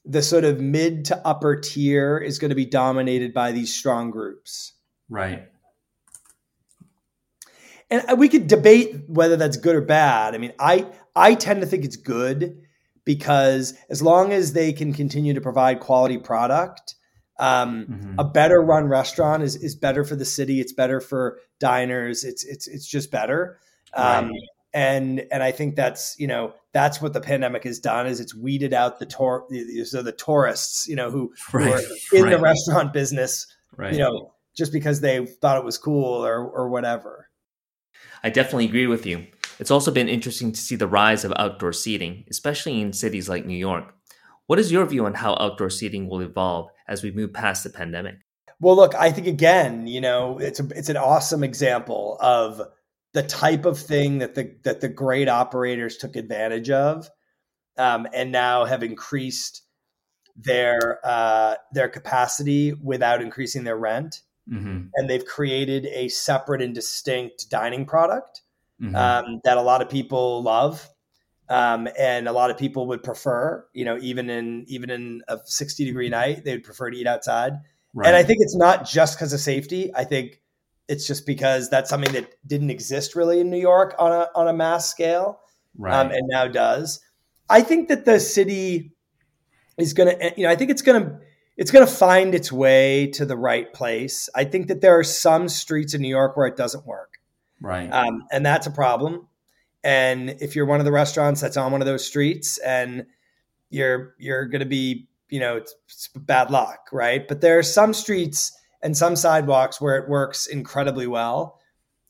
the 0.05 0.23
sort 0.23 0.45
of 0.45 0.59
mid 0.59 1.05
to 1.05 1.27
upper 1.27 1.57
tier 1.57 2.17
is 2.17 2.39
going 2.39 2.49
to 2.49 2.55
be 2.55 2.65
dominated 2.65 3.35
by 3.35 3.51
these 3.51 3.71
strong 3.71 4.09
groups. 4.09 4.73
Right. 5.09 5.47
And 7.91 8.17
we 8.17 8.29
could 8.29 8.47
debate 8.47 9.03
whether 9.07 9.35
that's 9.35 9.57
good 9.57 9.75
or 9.75 9.81
bad. 9.81 10.33
I 10.33 10.37
mean, 10.37 10.53
I 10.57 10.87
I 11.15 11.35
tend 11.35 11.61
to 11.61 11.67
think 11.67 11.83
it's 11.83 11.97
good 11.97 12.61
because 13.03 13.73
as 13.89 14.01
long 14.01 14.31
as 14.31 14.53
they 14.53 14.71
can 14.71 14.93
continue 14.93 15.33
to 15.33 15.41
provide 15.41 15.81
quality 15.81 16.17
product, 16.17 16.95
um, 17.37 17.85
mm-hmm. 17.85 18.15
a 18.17 18.23
better 18.23 18.61
run 18.61 18.87
restaurant 18.87 19.43
is 19.43 19.57
is 19.57 19.75
better 19.75 20.05
for 20.05 20.15
the 20.15 20.25
city. 20.25 20.61
It's 20.61 20.73
better 20.73 21.01
for 21.01 21.39
diners. 21.59 22.23
It's 22.23 22.45
it's 22.45 22.65
it's 22.67 22.87
just 22.87 23.11
better. 23.11 23.59
Um, 23.93 24.29
right 24.29 24.39
and 24.73 25.25
and 25.31 25.43
I 25.43 25.51
think 25.51 25.75
that's 25.75 26.15
you 26.19 26.27
know 26.27 26.53
that's 26.73 27.01
what 27.01 27.13
the 27.13 27.21
pandemic 27.21 27.63
has 27.63 27.79
done 27.79 28.07
is 28.07 28.19
it's 28.19 28.33
weeded 28.33 28.73
out 28.73 28.99
the 28.99 29.05
tour 29.05 29.45
so 29.83 30.01
the 30.01 30.11
tourists 30.11 30.87
you 30.87 30.95
know 30.95 31.11
who, 31.11 31.33
right. 31.53 31.65
who 32.11 32.17
are 32.17 32.19
in 32.19 32.23
right. 32.23 32.29
the 32.31 32.39
restaurant 32.39 32.93
business 32.93 33.47
right. 33.77 33.93
you 33.93 33.99
know 33.99 34.33
just 34.55 34.73
because 34.73 35.01
they 35.01 35.25
thought 35.25 35.57
it 35.57 35.65
was 35.65 35.77
cool 35.77 36.25
or 36.25 36.47
or 36.47 36.69
whatever. 36.69 37.29
I 38.23 38.29
definitely 38.29 38.65
agree 38.65 38.87
with 38.87 39.05
you. 39.05 39.27
It's 39.59 39.71
also 39.71 39.91
been 39.91 40.09
interesting 40.09 40.51
to 40.51 40.59
see 40.59 40.75
the 40.75 40.87
rise 40.87 41.23
of 41.23 41.33
outdoor 41.35 41.73
seating, 41.73 42.25
especially 42.29 42.81
in 42.81 42.93
cities 42.93 43.29
like 43.29 43.45
New 43.45 43.57
York. 43.57 43.93
What 44.47 44.59
is 44.59 44.71
your 44.71 44.85
view 44.85 45.05
on 45.05 45.13
how 45.13 45.35
outdoor 45.39 45.69
seating 45.69 46.09
will 46.09 46.21
evolve 46.21 46.69
as 46.87 47.03
we 47.03 47.11
move 47.11 47.33
past 47.33 47.63
the 47.63 47.69
pandemic? 47.69 48.15
Well, 48.59 48.75
look, 48.75 48.93
I 48.95 49.11
think 49.11 49.27
again, 49.27 49.87
you 49.87 50.01
know, 50.01 50.37
it's 50.39 50.59
a, 50.59 50.67
it's 50.75 50.89
an 50.89 50.97
awesome 50.97 51.43
example 51.43 52.17
of 52.21 52.61
the 53.13 53.23
type 53.23 53.65
of 53.65 53.77
thing 53.77 54.19
that 54.19 54.35
the 54.35 54.55
that 54.63 54.81
the 54.81 54.89
great 54.89 55.27
operators 55.27 55.97
took 55.97 56.15
advantage 56.15 56.69
of, 56.69 57.09
um, 57.77 58.07
and 58.13 58.31
now 58.31 58.65
have 58.65 58.83
increased 58.83 59.63
their 60.35 60.99
uh, 61.03 61.55
their 61.73 61.89
capacity 61.89 62.73
without 62.73 63.21
increasing 63.21 63.63
their 63.63 63.77
rent, 63.77 64.21
mm-hmm. 64.49 64.83
and 64.95 65.09
they've 65.09 65.25
created 65.25 65.87
a 65.87 66.07
separate 66.07 66.61
and 66.61 66.73
distinct 66.73 67.49
dining 67.49 67.85
product 67.85 68.41
mm-hmm. 68.81 68.95
um, 68.95 69.41
that 69.43 69.57
a 69.57 69.61
lot 69.61 69.81
of 69.81 69.89
people 69.89 70.41
love. 70.43 70.87
Um, 71.49 71.89
and 71.99 72.29
a 72.29 72.31
lot 72.31 72.49
of 72.49 72.57
people 72.57 72.87
would 72.87 73.03
prefer, 73.03 73.65
you 73.73 73.83
know, 73.83 73.97
even 73.99 74.29
in 74.29 74.63
even 74.69 74.89
in 74.89 75.21
a 75.27 75.37
60 75.43 75.83
degree 75.83 76.07
night, 76.07 76.45
they 76.45 76.53
would 76.53 76.63
prefer 76.63 76.89
to 76.89 76.97
eat 76.97 77.07
outside. 77.07 77.53
Right. 77.93 78.07
And 78.07 78.15
I 78.15 78.23
think 78.23 78.37
it's 78.39 78.55
not 78.55 78.85
just 78.87 79.17
because 79.17 79.33
of 79.33 79.41
safety. 79.41 79.91
I 79.93 80.05
think 80.05 80.40
it's 80.91 81.07
just 81.07 81.25
because 81.25 81.69
that's 81.69 81.89
something 81.89 82.11
that 82.11 82.35
didn't 82.45 82.69
exist 82.69 83.15
really 83.15 83.39
in 83.39 83.49
New 83.49 83.59
York 83.59 83.95
on 83.97 84.11
a 84.11 84.27
on 84.35 84.49
a 84.49 84.53
mass 84.53 84.91
scale, 84.91 85.39
right. 85.77 85.93
um, 85.93 86.11
and 86.11 86.27
now 86.27 86.47
does. 86.47 86.99
I 87.49 87.61
think 87.61 87.87
that 87.87 88.03
the 88.03 88.19
city 88.19 88.91
is 89.77 89.93
going 89.93 90.17
to, 90.17 90.33
you 90.35 90.43
know, 90.43 90.51
I 90.51 90.57
think 90.57 90.69
it's 90.69 90.81
going 90.81 91.01
to 91.01 91.17
it's 91.55 91.71
going 91.71 91.87
to 91.87 91.91
find 91.91 92.35
its 92.35 92.51
way 92.51 93.07
to 93.11 93.25
the 93.25 93.37
right 93.37 93.71
place. 93.73 94.27
I 94.35 94.43
think 94.43 94.67
that 94.67 94.81
there 94.81 94.99
are 94.99 95.03
some 95.03 95.47
streets 95.47 95.93
in 95.93 96.01
New 96.01 96.09
York 96.09 96.35
where 96.35 96.47
it 96.47 96.57
doesn't 96.57 96.85
work, 96.85 97.19
right? 97.61 97.89
Um, 97.89 98.23
and 98.29 98.45
that's 98.45 98.67
a 98.67 98.71
problem. 98.71 99.29
And 99.85 100.35
if 100.41 100.57
you're 100.57 100.65
one 100.65 100.79
of 100.79 100.85
the 100.85 100.91
restaurants 100.91 101.39
that's 101.39 101.55
on 101.55 101.71
one 101.71 101.81
of 101.81 101.87
those 101.87 102.05
streets, 102.05 102.57
and 102.57 103.05
you're 103.69 104.13
you're 104.19 104.45
going 104.45 104.59
to 104.59 104.65
be, 104.65 105.07
you 105.29 105.39
know, 105.39 105.55
it's, 105.55 105.73
it's 105.87 106.09
bad 106.09 106.51
luck, 106.51 106.89
right? 106.91 107.25
But 107.25 107.39
there 107.39 107.57
are 107.57 107.63
some 107.63 107.93
streets 107.93 108.51
and 108.83 108.95
some 108.95 109.15
sidewalks 109.15 109.79
where 109.79 109.97
it 109.97 110.09
works 110.09 110.47
incredibly 110.47 111.07
well, 111.07 111.59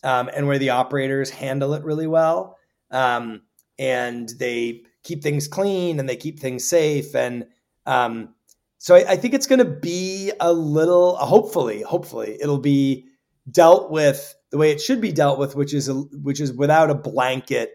um, 0.03 0.29
and 0.33 0.47
where 0.47 0.59
the 0.59 0.69
operators 0.69 1.29
handle 1.29 1.73
it 1.73 1.83
really 1.83 2.07
well, 2.07 2.57
um, 2.91 3.41
and 3.77 4.29
they 4.39 4.83
keep 5.03 5.23
things 5.23 5.47
clean 5.47 5.99
and 5.99 6.07
they 6.07 6.15
keep 6.15 6.39
things 6.39 6.67
safe 6.67 7.15
and 7.15 7.45
um, 7.85 8.35
so 8.81 8.95
I, 8.95 9.11
I 9.11 9.15
think 9.15 9.35
it's 9.35 9.45
going 9.45 9.59
to 9.59 9.65
be 9.65 10.31
a 10.39 10.51
little, 10.51 11.15
hopefully, 11.15 11.83
hopefully 11.83 12.37
it'll 12.41 12.57
be 12.57 13.05
dealt 13.49 13.91
with 13.91 14.33
the 14.49 14.57
way 14.57 14.71
it 14.71 14.81
should 14.81 14.99
be 14.99 15.11
dealt 15.11 15.37
with, 15.37 15.55
which 15.55 15.71
is 15.71 15.87
a, 15.87 15.93
which 15.93 16.39
is 16.39 16.51
without 16.51 16.89
a 16.89 16.95
blanket, 16.95 17.73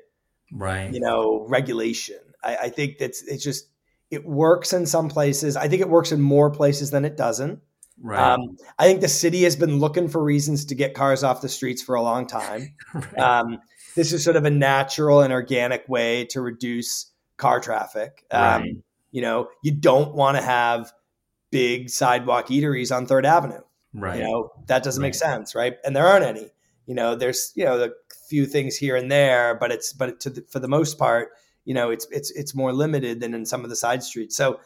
right? 0.50 0.92
You 0.92 0.98
know, 0.98 1.46
regulation. 1.48 2.18
I, 2.42 2.56
I 2.56 2.68
think 2.70 2.98
that's 2.98 3.22
it's 3.22 3.44
just 3.44 3.68
it 4.10 4.26
works 4.26 4.72
in 4.72 4.84
some 4.84 5.08
places. 5.08 5.56
I 5.56 5.68
think 5.68 5.80
it 5.80 5.88
works 5.88 6.10
in 6.10 6.20
more 6.20 6.50
places 6.50 6.90
than 6.90 7.04
it 7.04 7.16
doesn't. 7.16 7.60
Right. 8.00 8.20
Um, 8.20 8.56
I 8.78 8.86
think 8.86 9.00
the 9.00 9.08
city 9.08 9.44
has 9.44 9.56
been 9.56 9.78
looking 9.78 10.08
for 10.08 10.22
reasons 10.22 10.66
to 10.66 10.74
get 10.74 10.94
cars 10.94 11.24
off 11.24 11.40
the 11.40 11.48
streets 11.48 11.82
for 11.82 11.94
a 11.94 12.02
long 12.02 12.26
time. 12.26 12.74
right. 12.94 13.18
um, 13.18 13.58
this 13.94 14.12
is 14.12 14.22
sort 14.22 14.36
of 14.36 14.44
a 14.44 14.50
natural 14.50 15.22
and 15.22 15.32
organic 15.32 15.88
way 15.88 16.26
to 16.26 16.40
reduce 16.40 17.10
car 17.38 17.60
traffic. 17.60 18.24
Um, 18.30 18.40
right. 18.62 18.76
You 19.12 19.22
know, 19.22 19.48
you 19.62 19.72
don't 19.72 20.14
want 20.14 20.36
to 20.36 20.42
have 20.42 20.92
big 21.50 21.88
sidewalk 21.88 22.48
eateries 22.48 22.94
on 22.94 23.06
Third 23.06 23.24
Avenue. 23.24 23.62
Right. 23.94 24.18
You 24.18 24.24
know, 24.24 24.50
that 24.66 24.82
doesn't 24.82 25.00
right. 25.00 25.08
make 25.08 25.14
sense, 25.14 25.54
right? 25.54 25.76
And 25.84 25.96
there 25.96 26.06
aren't 26.06 26.26
any. 26.26 26.50
You 26.86 26.94
know, 26.94 27.16
there's 27.16 27.52
you 27.56 27.64
know 27.64 27.82
a 27.82 27.90
few 28.28 28.46
things 28.46 28.76
here 28.76 28.94
and 28.94 29.10
there, 29.10 29.54
but 29.54 29.72
it's 29.72 29.92
but 29.92 30.20
to 30.20 30.30
the, 30.30 30.42
for 30.42 30.60
the 30.60 30.68
most 30.68 30.98
part, 30.98 31.30
you 31.64 31.74
know, 31.74 31.90
it's 31.90 32.06
it's 32.10 32.30
it's 32.32 32.54
more 32.54 32.72
limited 32.72 33.20
than 33.20 33.34
in 33.34 33.44
some 33.44 33.64
of 33.64 33.70
the 33.70 33.76
side 33.76 34.02
streets. 34.02 34.36
So, 34.36 34.60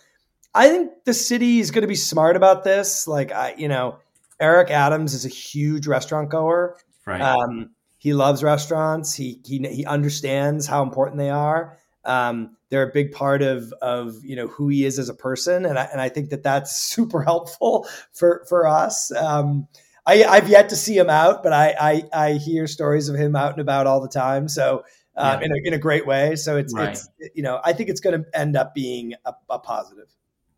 I 0.55 0.69
think 0.69 0.91
the 1.05 1.15
city 1.15 1.61
is 1.61 1.71
going 1.71 1.83
to 1.83 1.89
be 1.89 1.95
smart 1.95 2.37
about 2.37 2.65
this. 2.65 3.07
Like 3.07 3.33
I, 3.33 3.55
you 3.57 3.69
know, 3.69 3.99
Eric 4.41 4.71
Adams 4.71 5.15
is 5.15 5.25
a 5.25 5.29
huge 5.29 5.87
restaurant 5.87 6.31
goer. 6.31 6.77
Right. 7.07 7.21
Um, 7.21 7.71
he 7.99 8.15
loves 8.15 8.43
restaurants. 8.43 9.15
He 9.15 9.41
he 9.45 9.59
he 9.59 9.85
understands 9.85 10.67
how 10.67 10.83
important 10.83 11.19
they 11.19 11.31
are. 11.31 11.79
Um, 12.05 12.57
they're 12.71 12.89
a 12.89 12.93
big 12.93 13.13
part 13.13 13.43
of 13.43 13.73
of 13.83 14.25
you 14.25 14.37
know 14.37 14.47
who 14.47 14.69
he 14.69 14.85
is 14.85 14.99
as 14.99 15.09
a 15.09 15.15
person, 15.15 15.67
and 15.67 15.79
I, 15.79 15.85
and 15.85 16.01
I 16.01 16.09
think 16.09 16.31
that 16.31 16.43
that's 16.43 16.75
super 16.81 17.23
helpful 17.23 17.87
for 18.13 18.45
for 18.49 18.67
us. 18.67 19.13
Um, 19.13 19.69
I, 20.07 20.25
I've 20.25 20.49
yet 20.49 20.71
to 20.71 20.77
see 20.77 20.97
him 20.97 21.11
out, 21.11 21.43
but 21.43 21.53
I, 21.53 21.75
I, 21.79 22.03
I 22.13 22.33
hear 22.33 22.67
stories 22.67 23.09
of 23.11 23.17
him 23.17 23.37
out 23.37 23.53
and 23.53 23.61
about 23.61 23.87
all 23.87 24.01
the 24.01 24.09
time. 24.09 24.49
So 24.49 24.83
um, 25.17 25.41
yeah. 25.41 25.47
in 25.47 25.53
a 25.53 25.69
in 25.69 25.75
a 25.75 25.79
great 25.79 26.07
way. 26.07 26.37
So 26.37 26.57
it's 26.57 26.75
right. 26.75 26.91
it's 26.91 27.09
you 27.35 27.43
know 27.43 27.61
I 27.65 27.73
think 27.73 27.91
it's 27.91 28.01
going 28.01 28.23
to 28.23 28.39
end 28.39 28.57
up 28.57 28.75
being 28.75 29.15
a, 29.25 29.35
a, 29.51 29.59
positive. 29.59 30.09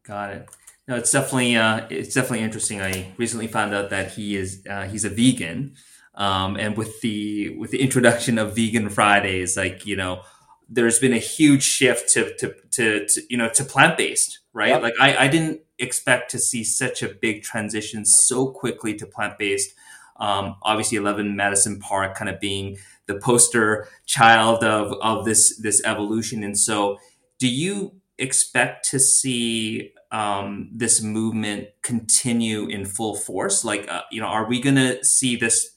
Got 0.04 0.30
it. 0.30 0.48
No, 0.88 0.96
it's 0.96 1.12
definitely 1.12 1.56
uh, 1.56 1.86
it's 1.90 2.14
definitely 2.14 2.40
interesting. 2.40 2.80
I 2.80 3.12
recently 3.16 3.46
found 3.46 3.72
out 3.72 3.90
that 3.90 4.12
he 4.12 4.36
is 4.36 4.64
uh, 4.68 4.82
he's 4.88 5.04
a 5.04 5.10
vegan, 5.10 5.76
um, 6.14 6.56
and 6.56 6.76
with 6.76 7.00
the 7.02 7.56
with 7.56 7.70
the 7.70 7.80
introduction 7.80 8.36
of 8.36 8.56
vegan 8.56 8.88
Fridays, 8.88 9.56
like 9.56 9.86
you 9.86 9.94
know 9.94 10.22
there's 10.68 10.98
been 10.98 11.12
a 11.12 11.18
huge 11.18 11.62
shift 11.62 12.12
to 12.14 12.34
to 12.36 12.54
to, 12.72 13.06
to 13.06 13.22
you 13.30 13.36
know 13.36 13.48
to 13.50 13.64
plant 13.64 13.96
based, 13.96 14.40
right? 14.52 14.70
Yep. 14.70 14.82
Like 14.82 14.94
I, 15.00 15.16
I 15.16 15.28
didn't 15.28 15.60
expect 15.78 16.32
to 16.32 16.38
see 16.38 16.64
such 16.64 17.02
a 17.02 17.08
big 17.08 17.42
transition 17.42 18.04
so 18.04 18.48
quickly 18.50 18.94
to 18.94 19.06
plant 19.06 19.38
based. 19.38 19.72
Um, 20.16 20.56
obviously, 20.62 20.98
Eleven 20.98 21.36
Madison 21.36 21.78
Park 21.78 22.16
kind 22.16 22.28
of 22.28 22.40
being 22.40 22.78
the 23.06 23.14
poster 23.14 23.88
child 24.04 24.64
of 24.64 24.94
of 25.00 25.24
this 25.24 25.56
this 25.58 25.80
evolution, 25.84 26.42
and 26.42 26.58
so 26.58 26.98
do 27.38 27.48
you 27.48 28.01
expect 28.22 28.88
to 28.90 29.00
see 29.00 29.92
um, 30.10 30.70
this 30.72 31.02
movement 31.02 31.68
continue 31.82 32.66
in 32.66 32.84
full 32.86 33.14
force? 33.14 33.64
Like, 33.64 33.88
uh, 33.90 34.02
you 34.10 34.20
know, 34.20 34.28
are 34.28 34.48
we 34.48 34.60
going 34.60 34.76
to 34.76 35.04
see 35.04 35.36
this 35.36 35.70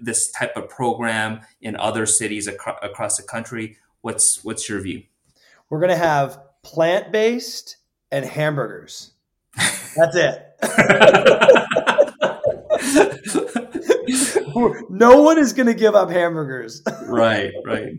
this 0.00 0.30
type 0.30 0.56
of 0.56 0.68
program 0.68 1.40
in 1.60 1.76
other 1.76 2.04
cities 2.04 2.46
ac- 2.48 2.58
across 2.82 3.16
the 3.16 3.22
country? 3.22 3.78
What's 4.02 4.44
what's 4.44 4.68
your 4.68 4.80
view? 4.80 5.04
We're 5.70 5.80
gonna 5.80 5.96
have 5.96 6.38
plant 6.62 7.12
based 7.12 7.76
and 8.10 8.24
hamburgers. 8.24 9.12
That's 9.96 10.16
it. 10.16 10.46
no 14.90 15.22
one 15.22 15.38
is 15.38 15.52
going 15.52 15.66
to 15.66 15.74
give 15.74 15.94
up 15.94 16.10
hamburgers. 16.10 16.82
right, 17.06 17.52
right, 17.66 17.94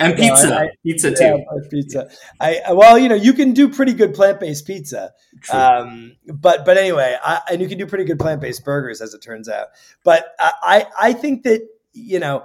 and 0.00 0.16
pizza, 0.16 0.48
no, 0.48 0.56
I, 0.56 0.68
pizza 0.84 1.14
too. 1.14 1.22
Yeah, 1.22 1.68
pizza. 1.70 2.10
I 2.40 2.72
well, 2.72 2.98
you 2.98 3.08
know, 3.08 3.14
you 3.14 3.32
can 3.32 3.52
do 3.52 3.68
pretty 3.68 3.92
good 3.92 4.14
plant 4.14 4.40
based 4.40 4.66
pizza, 4.66 5.12
um, 5.52 6.16
but 6.26 6.64
but 6.64 6.76
anyway, 6.76 7.16
I, 7.22 7.40
and 7.50 7.60
you 7.60 7.68
can 7.68 7.78
do 7.78 7.86
pretty 7.86 8.04
good 8.04 8.18
plant 8.18 8.40
based 8.40 8.64
burgers, 8.64 9.00
as 9.00 9.14
it 9.14 9.22
turns 9.22 9.48
out. 9.48 9.68
But 10.04 10.26
I 10.38 10.86
I 11.00 11.12
think 11.12 11.44
that 11.44 11.66
you 11.92 12.20
know, 12.20 12.44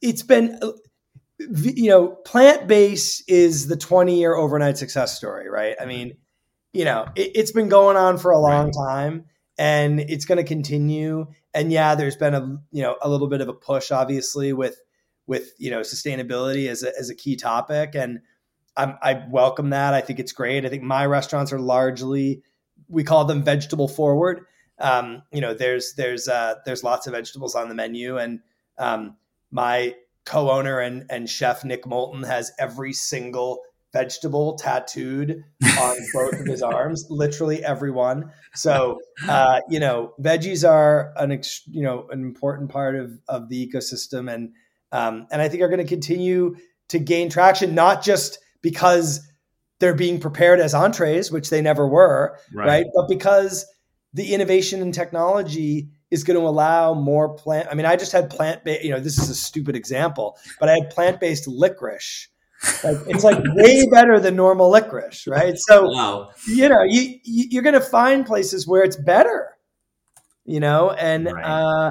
it's 0.00 0.22
been 0.22 0.58
you 1.50 1.90
know, 1.90 2.08
plant 2.08 2.66
based 2.66 3.28
is 3.28 3.66
the 3.66 3.76
20 3.76 4.18
year 4.18 4.34
overnight 4.34 4.78
success 4.78 5.16
story, 5.16 5.48
right? 5.48 5.76
I 5.80 5.86
mean, 5.86 6.16
you 6.72 6.84
know, 6.84 7.06
it, 7.14 7.36
has 7.36 7.52
been 7.52 7.68
going 7.68 7.96
on 7.96 8.18
for 8.18 8.30
a 8.30 8.38
long 8.38 8.66
right. 8.66 8.74
time 8.86 9.24
and 9.58 10.00
it's 10.00 10.24
going 10.24 10.38
to 10.38 10.44
continue. 10.44 11.26
And 11.54 11.70
yeah, 11.70 11.94
there's 11.94 12.16
been 12.16 12.34
a, 12.34 12.60
you 12.70 12.82
know, 12.82 12.96
a 13.02 13.08
little 13.08 13.28
bit 13.28 13.40
of 13.40 13.48
a 13.48 13.52
push, 13.52 13.90
obviously, 13.90 14.52
with, 14.52 14.80
with, 15.26 15.52
you 15.58 15.70
know, 15.70 15.80
sustainability 15.80 16.68
as 16.68 16.82
a, 16.82 16.92
as 16.98 17.10
a 17.10 17.14
key 17.14 17.36
topic. 17.36 17.94
And 17.94 18.20
I'm, 18.76 18.96
I 19.02 19.24
welcome 19.30 19.70
that. 19.70 19.92
I 19.92 20.00
think 20.00 20.18
it's 20.18 20.32
great. 20.32 20.64
I 20.64 20.68
think 20.68 20.82
my 20.82 21.04
restaurants 21.04 21.52
are 21.52 21.60
largely, 21.60 22.42
we 22.88 23.04
call 23.04 23.26
them 23.26 23.42
vegetable 23.42 23.88
forward. 23.88 24.46
Um, 24.78 25.22
you 25.30 25.40
know, 25.40 25.52
there's, 25.52 25.94
there's, 25.94 26.26
uh, 26.26 26.54
there's 26.64 26.82
lots 26.82 27.06
of 27.06 27.12
vegetables 27.12 27.54
on 27.54 27.68
the 27.68 27.74
menu 27.74 28.16
and, 28.16 28.40
um, 28.78 29.16
my 29.50 29.94
co-owner 30.24 30.80
and, 30.80 31.04
and 31.10 31.28
chef 31.28 31.64
Nick 31.64 31.86
Moulton 31.86 32.22
has 32.22 32.52
every 32.58 32.94
single 32.94 33.60
vegetable 33.92 34.56
tattooed 34.56 35.44
on 35.80 35.96
both 36.12 36.40
of 36.40 36.46
his 36.46 36.62
arms, 36.62 37.06
literally 37.10 37.64
everyone. 37.64 38.30
So, 38.54 39.00
uh, 39.28 39.60
you 39.68 39.80
know, 39.80 40.14
veggies 40.20 40.68
are 40.68 41.12
an, 41.16 41.32
ex- 41.32 41.62
you 41.66 41.82
know, 41.82 42.06
an 42.10 42.20
important 42.20 42.70
part 42.70 42.96
of, 42.96 43.12
of 43.28 43.48
the 43.48 43.66
ecosystem. 43.66 44.32
And, 44.32 44.52
um, 44.92 45.26
and 45.30 45.42
I 45.42 45.48
think 45.48 45.62
are 45.62 45.68
going 45.68 45.78
to 45.78 45.84
continue 45.84 46.56
to 46.88 46.98
gain 46.98 47.28
traction, 47.30 47.74
not 47.74 48.02
just 48.02 48.38
because 48.62 49.20
they're 49.78 49.94
being 49.94 50.20
prepared 50.20 50.60
as 50.60 50.74
entrees, 50.74 51.30
which 51.30 51.50
they 51.50 51.60
never 51.60 51.86
were, 51.86 52.38
right? 52.52 52.66
right? 52.66 52.86
But 52.94 53.08
because 53.08 53.66
the 54.14 54.32
innovation 54.32 54.82
and 54.82 54.94
technology 54.94 55.88
is 56.10 56.24
going 56.24 56.38
to 56.38 56.46
allow 56.46 56.92
more 56.92 57.34
plant. 57.34 57.68
I 57.70 57.74
mean, 57.74 57.86
I 57.86 57.96
just 57.96 58.12
had 58.12 58.28
plant 58.28 58.64
based, 58.64 58.84
you 58.84 58.90
know, 58.90 59.00
this 59.00 59.18
is 59.18 59.30
a 59.30 59.34
stupid 59.34 59.74
example, 59.74 60.36
but 60.60 60.68
I 60.68 60.74
had 60.74 60.90
plant 60.90 61.20
based 61.20 61.48
licorice. 61.48 62.28
Like, 62.84 62.98
it's 63.08 63.24
like 63.24 63.42
way 63.44 63.86
better 63.90 64.20
than 64.20 64.36
normal 64.36 64.70
licorice, 64.70 65.26
right? 65.26 65.54
So, 65.56 65.88
wow. 65.90 66.30
you 66.46 66.68
know, 66.68 66.82
you, 66.82 67.18
you 67.24 67.60
are 67.60 67.62
going 67.62 67.74
to 67.74 67.80
find 67.80 68.24
places 68.24 68.66
where 68.66 68.82
it's 68.84 68.96
better, 68.96 69.56
you 70.44 70.60
know, 70.60 70.90
and 70.90 71.26
right. 71.26 71.44
uh, 71.44 71.90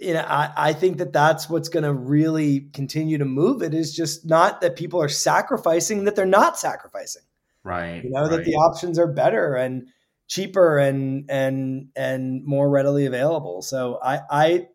you 0.00 0.14
know, 0.14 0.24
I, 0.26 0.52
I 0.56 0.72
think 0.72 0.98
that 0.98 1.12
that's 1.12 1.48
what's 1.48 1.68
going 1.68 1.84
to 1.84 1.92
really 1.92 2.68
continue 2.72 3.18
to 3.18 3.24
move 3.24 3.62
it 3.62 3.74
is 3.74 3.94
just 3.94 4.26
not 4.26 4.62
that 4.62 4.76
people 4.76 5.00
are 5.00 5.08
sacrificing, 5.08 6.04
that 6.04 6.16
they're 6.16 6.26
not 6.26 6.58
sacrificing, 6.58 7.22
right? 7.62 8.02
You 8.02 8.10
know, 8.10 8.22
right. 8.22 8.30
that 8.30 8.44
the 8.44 8.54
options 8.54 8.98
are 8.98 9.06
better 9.06 9.54
and 9.54 9.88
cheaper 10.26 10.78
and 10.78 11.28
and 11.28 11.88
and 11.96 12.44
more 12.44 12.70
readily 12.70 13.04
available. 13.04 13.62
So 13.62 13.98
I 14.02 14.20
I 14.30 14.68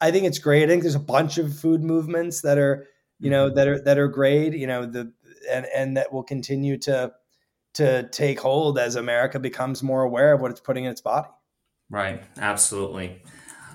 I 0.00 0.10
think 0.10 0.26
it's 0.26 0.38
great. 0.38 0.64
I 0.64 0.66
think 0.66 0.82
there's 0.82 0.94
a 0.94 1.00
bunch 1.00 1.38
of 1.38 1.58
food 1.58 1.82
movements 1.82 2.42
that 2.42 2.58
are 2.58 2.86
you 3.20 3.30
know 3.30 3.50
that 3.50 3.68
are 3.68 3.80
that 3.82 3.98
are 3.98 4.08
great. 4.08 4.54
You 4.54 4.66
know 4.66 4.86
the 4.86 5.12
and 5.50 5.66
and 5.74 5.96
that 5.96 6.12
will 6.12 6.22
continue 6.22 6.78
to 6.78 7.12
to 7.74 8.08
take 8.10 8.40
hold 8.40 8.78
as 8.78 8.96
America 8.96 9.38
becomes 9.38 9.82
more 9.82 10.02
aware 10.02 10.32
of 10.32 10.40
what 10.40 10.50
it's 10.50 10.60
putting 10.60 10.84
in 10.84 10.90
its 10.90 11.00
body. 11.00 11.28
Right. 11.90 12.22
Absolutely. 12.38 13.22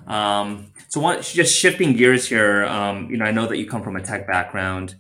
Um, 0.07 0.74
so, 0.89 1.00
what, 1.00 1.21
just 1.21 1.55
shifting 1.55 1.93
gears 1.93 2.27
here. 2.27 2.65
Um, 2.65 3.10
you 3.12 3.17
know, 3.17 3.25
I 3.25 3.31
know 3.31 3.45
that 3.45 3.57
you 3.57 3.67
come 3.67 3.83
from 3.83 3.95
a 3.95 4.01
tech 4.01 4.27
background. 4.27 4.95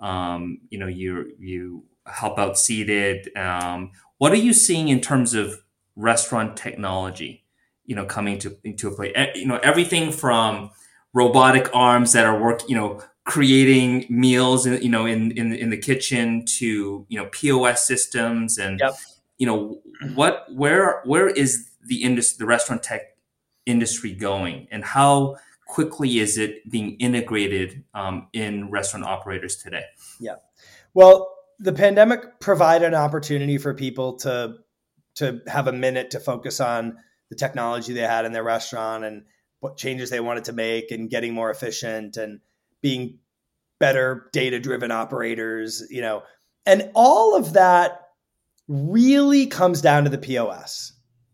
Um, 0.00 0.60
you 0.70 0.78
know, 0.78 0.86
you 0.86 1.32
you 1.38 1.84
help 2.06 2.38
out 2.38 2.56
Seated. 2.56 3.36
Um, 3.36 3.90
what 4.18 4.32
are 4.32 4.36
you 4.36 4.52
seeing 4.52 4.88
in 4.88 5.00
terms 5.00 5.34
of 5.34 5.60
restaurant 5.96 6.56
technology, 6.56 7.44
you 7.84 7.94
know, 7.94 8.04
coming 8.04 8.38
to 8.40 8.56
into 8.64 8.88
a 8.88 8.94
place. 8.94 9.12
You 9.34 9.46
know, 9.46 9.58
everything 9.58 10.12
from 10.12 10.70
robotic 11.12 11.68
arms 11.74 12.12
that 12.12 12.26
are 12.26 12.40
work, 12.40 12.62
you 12.68 12.74
know, 12.74 13.02
creating 13.24 14.06
meals, 14.08 14.66
in, 14.66 14.80
you 14.82 14.88
know, 14.88 15.06
in, 15.06 15.30
in 15.32 15.52
in 15.52 15.70
the 15.70 15.76
kitchen 15.76 16.44
to 16.58 17.06
you 17.08 17.18
know 17.18 17.28
POS 17.32 17.86
systems 17.86 18.58
and 18.58 18.80
Yep. 18.80 18.94
you 19.38 19.46
know 19.46 19.80
what 20.14 20.46
where 20.52 21.00
where 21.04 21.28
is 21.28 21.70
the 21.86 22.02
industry 22.02 22.36
the 22.38 22.46
restaurant 22.46 22.82
tech 22.82 23.16
industry 23.66 24.12
going 24.12 24.68
and 24.70 24.84
how 24.84 25.36
quickly 25.66 26.18
is 26.18 26.36
it 26.36 26.70
being 26.70 26.96
integrated 26.96 27.82
um, 27.94 28.28
in 28.32 28.70
restaurant 28.70 29.06
operators 29.06 29.56
today? 29.56 29.84
Yeah, 30.20 30.36
well, 30.92 31.34
the 31.58 31.72
pandemic 31.72 32.40
provided 32.40 32.88
an 32.88 32.94
opportunity 32.94 33.58
for 33.58 33.74
people 33.74 34.16
to 34.18 34.56
to 35.16 35.40
have 35.46 35.68
a 35.68 35.72
minute 35.72 36.10
to 36.10 36.20
focus 36.20 36.60
on 36.60 36.98
the 37.30 37.36
technology 37.36 37.92
they 37.92 38.00
had 38.00 38.24
in 38.24 38.32
their 38.32 38.42
restaurant 38.42 39.04
and 39.04 39.24
what 39.60 39.76
changes 39.76 40.10
they 40.10 40.20
wanted 40.20 40.44
to 40.44 40.52
make 40.52 40.90
and 40.90 41.08
getting 41.08 41.32
more 41.32 41.50
efficient 41.50 42.16
and 42.16 42.40
being 42.84 43.18
better 43.80 44.28
data 44.32 44.60
driven 44.60 44.90
operators, 44.90 45.82
you 45.90 46.02
know. 46.02 46.22
And 46.66 46.90
all 46.94 47.34
of 47.34 47.54
that 47.54 48.02
really 48.68 49.46
comes 49.46 49.80
down 49.80 50.04
to 50.04 50.10
the 50.10 50.18
POS. 50.18 50.92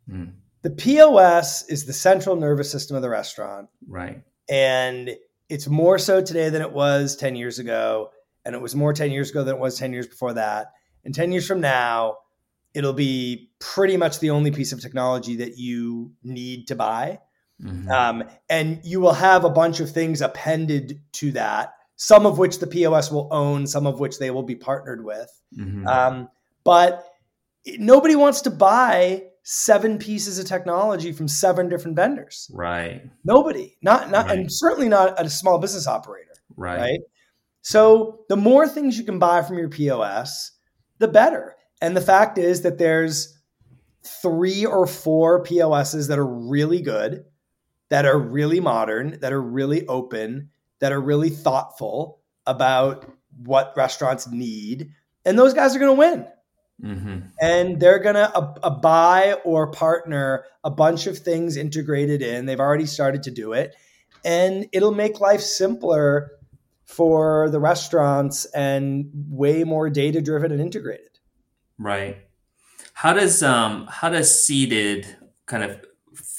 Mm, 0.09 0.33
The 0.62 0.71
POS 0.71 1.69
is 1.69 1.85
the 1.87 1.92
central 1.92 2.37
nervous 2.37 2.71
system 2.71 2.97
of 2.97 3.02
the 3.02 3.11
restaurant. 3.11 3.69
right. 3.87 4.23
And 4.49 5.11
it's 5.49 5.66
more 5.69 5.99
so 5.99 6.23
today 6.23 6.49
than 6.49 6.62
it 6.62 6.73
was 6.73 7.16
10 7.16 7.37
years 7.37 7.59
ago. 7.59 8.11
And 8.45 8.54
it 8.54 8.61
was 8.61 8.75
more 8.75 8.92
10 8.92 9.11
years 9.11 9.30
ago 9.30 9.45
than 9.45 9.57
it 9.57 9.61
was 9.61 9.78
10 9.78 9.92
years 9.92 10.07
before 10.07 10.33
that. 10.35 10.73
And 11.04 11.14
10 11.14 11.30
years 11.33 11.47
from 11.47 11.61
now, 11.61 12.16
it'll 12.75 12.92
be 12.92 13.50
pretty 13.59 13.97
much 13.97 14.19
the 14.21 14.30
only 14.30 14.50
piece 14.50 14.73
of 14.73 14.80
technology 14.80 15.37
that 15.37 15.59
you 15.59 16.12
need 16.23 16.66
to 16.69 16.75
buy. 16.76 17.19
Mhm. 17.62 17.88
Um, 17.90 18.24
and 18.48 18.80
you 18.84 19.00
will 19.00 19.12
have 19.12 19.44
a 19.44 19.50
bunch 19.50 19.80
of 19.80 19.90
things 19.90 20.20
appended 20.22 21.00
to 21.12 21.32
that, 21.32 21.74
some 21.96 22.24
of 22.26 22.38
which 22.38 22.58
the 22.58 22.66
POS 22.66 23.10
will 23.10 23.28
own, 23.30 23.66
some 23.66 23.86
of 23.86 24.00
which 24.00 24.18
they 24.18 24.30
will 24.30 24.42
be 24.42 24.56
partnered 24.56 25.04
with. 25.04 25.30
Mhm. 25.58 25.86
Um, 25.86 26.28
but 26.64 27.06
nobody 27.78 28.16
wants 28.16 28.40
to 28.42 28.50
buy 28.50 29.24
seven 29.42 29.98
pieces 29.98 30.38
of 30.38 30.46
technology 30.46 31.12
from 31.12 31.26
seven 31.28 31.68
different 31.68 31.96
vendors. 31.96 32.50
right. 32.54 33.02
Nobody, 33.24 33.76
not 33.82 34.10
not, 34.10 34.26
Right. 34.26 34.38
and 34.38 34.52
certainly 34.52 34.88
not 34.88 35.20
a 35.20 35.28
small 35.28 35.58
business 35.58 35.86
operator, 35.86 36.32
Right. 36.56 36.78
right? 36.80 37.00
So 37.62 38.20
the 38.28 38.36
more 38.36 38.68
things 38.68 38.96
you 38.98 39.04
can 39.04 39.18
buy 39.18 39.42
from 39.42 39.58
your 39.58 39.68
POS, 39.68 40.52
the 40.98 41.08
better. 41.08 41.56
And 41.82 41.96
the 41.96 42.00
fact 42.00 42.38
is 42.38 42.62
that 42.62 42.78
there's 42.78 43.36
three 44.04 44.64
or 44.64 44.86
four 44.86 45.42
POSs 45.42 46.08
that 46.08 46.18
are 46.18 46.26
really 46.26 46.80
good, 46.82 47.24
that 47.90 48.06
are 48.06 48.18
really 48.18 48.61
modern, 48.61 49.18
that 49.20 49.32
are 49.32 49.42
really 49.42 49.87
open, 49.87 50.49
that 50.78 50.92
are 50.92 51.00
really 51.00 51.30
thoughtful 51.30 52.20
about 52.47 53.04
what 53.44 53.75
restaurants 53.76 54.26
need, 54.28 54.90
and 55.25 55.38
those 55.38 55.54
guys 55.54 55.76
are 55.76 55.78
going 55.78 55.94
to 55.94 55.99
win 55.99 56.26
Mhm. 56.82 57.30
and 57.40 57.78
they're 57.78 57.99
gonna 57.99 58.32
uh, 58.35 58.54
uh, 58.62 58.70
buy 58.70 59.35
or 59.44 59.70
partner 59.70 60.44
a 60.64 60.70
bunch 60.70 61.06
of 61.06 61.18
things 61.18 61.59
integrated 61.59 62.23
in. 62.23 62.47
They've 62.47 62.59
already 62.59 62.87
started 62.87 63.23
to 63.25 63.30
do 63.30 63.52
it, 63.52 63.75
and 64.25 64.66
it'll 64.73 64.94
make 64.94 65.20
life 65.20 65.42
simpler 65.42 66.30
for 66.87 67.50
the 67.50 67.61
restaurants 67.61 68.47
and 68.47 69.11
way 69.28 69.62
more 69.62 69.90
data 69.90 70.23
driven 70.23 70.52
and 70.52 70.61
integrated. 70.61 71.18
Right. 71.78 72.16
How 72.94 73.12
does 73.12 73.42
um 73.42 73.87
how 73.90 74.09
does 74.09 74.42
seated 74.42 75.06
kind 75.44 75.62
of 75.64 75.85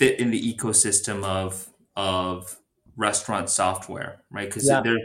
fit 0.01 0.19
in 0.19 0.31
the 0.31 0.41
ecosystem 0.53 1.23
of 1.23 1.69
of 1.95 2.57
restaurant 2.97 3.49
software, 3.49 4.23
right? 4.31 4.49
Because 4.49 4.67
Yeah. 4.69 4.81
there 4.81 4.97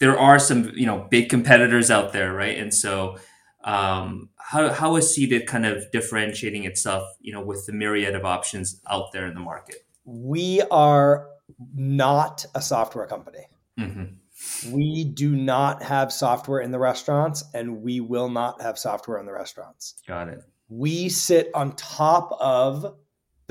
there 0.00 0.18
are 0.18 0.38
some 0.38 0.70
you 0.74 0.86
know 0.86 1.06
big 1.10 1.28
competitors 1.28 1.90
out 1.90 2.12
there, 2.12 2.32
right? 2.32 2.58
And 2.58 2.72
so 2.74 3.18
um, 3.64 4.30
how 4.38 4.72
how 4.72 4.96
is 4.96 5.14
seated 5.14 5.46
kind 5.46 5.66
of 5.66 5.84
differentiating 5.92 6.64
itself, 6.64 7.04
you 7.20 7.32
know, 7.32 7.44
with 7.44 7.66
the 7.66 7.72
myriad 7.72 8.14
of 8.16 8.24
options 8.24 8.80
out 8.90 9.12
there 9.12 9.26
in 9.26 9.34
the 9.34 9.40
market? 9.40 9.76
We 10.04 10.62
are 10.70 11.28
not 11.74 12.44
a 12.54 12.62
software 12.62 13.06
company. 13.06 13.46
hmm 13.78 14.04
We 14.72 15.04
do 15.04 15.36
not 15.36 15.82
have 15.82 16.12
software 16.12 16.60
in 16.60 16.70
the 16.72 16.78
restaurants, 16.78 17.44
and 17.54 17.82
we 17.82 18.00
will 18.00 18.28
not 18.30 18.60
have 18.62 18.78
software 18.78 19.18
in 19.20 19.26
the 19.26 19.32
restaurants. 19.32 19.94
Got 20.08 20.28
it. 20.28 20.40
we 20.68 21.08
sit 21.08 21.50
on 21.54 21.76
top 21.76 22.32
of 22.40 22.96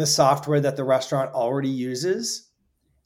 the 0.01 0.07
software 0.07 0.59
that 0.59 0.75
the 0.75 0.83
restaurant 0.83 1.31
already 1.33 1.69
uses 1.69 2.49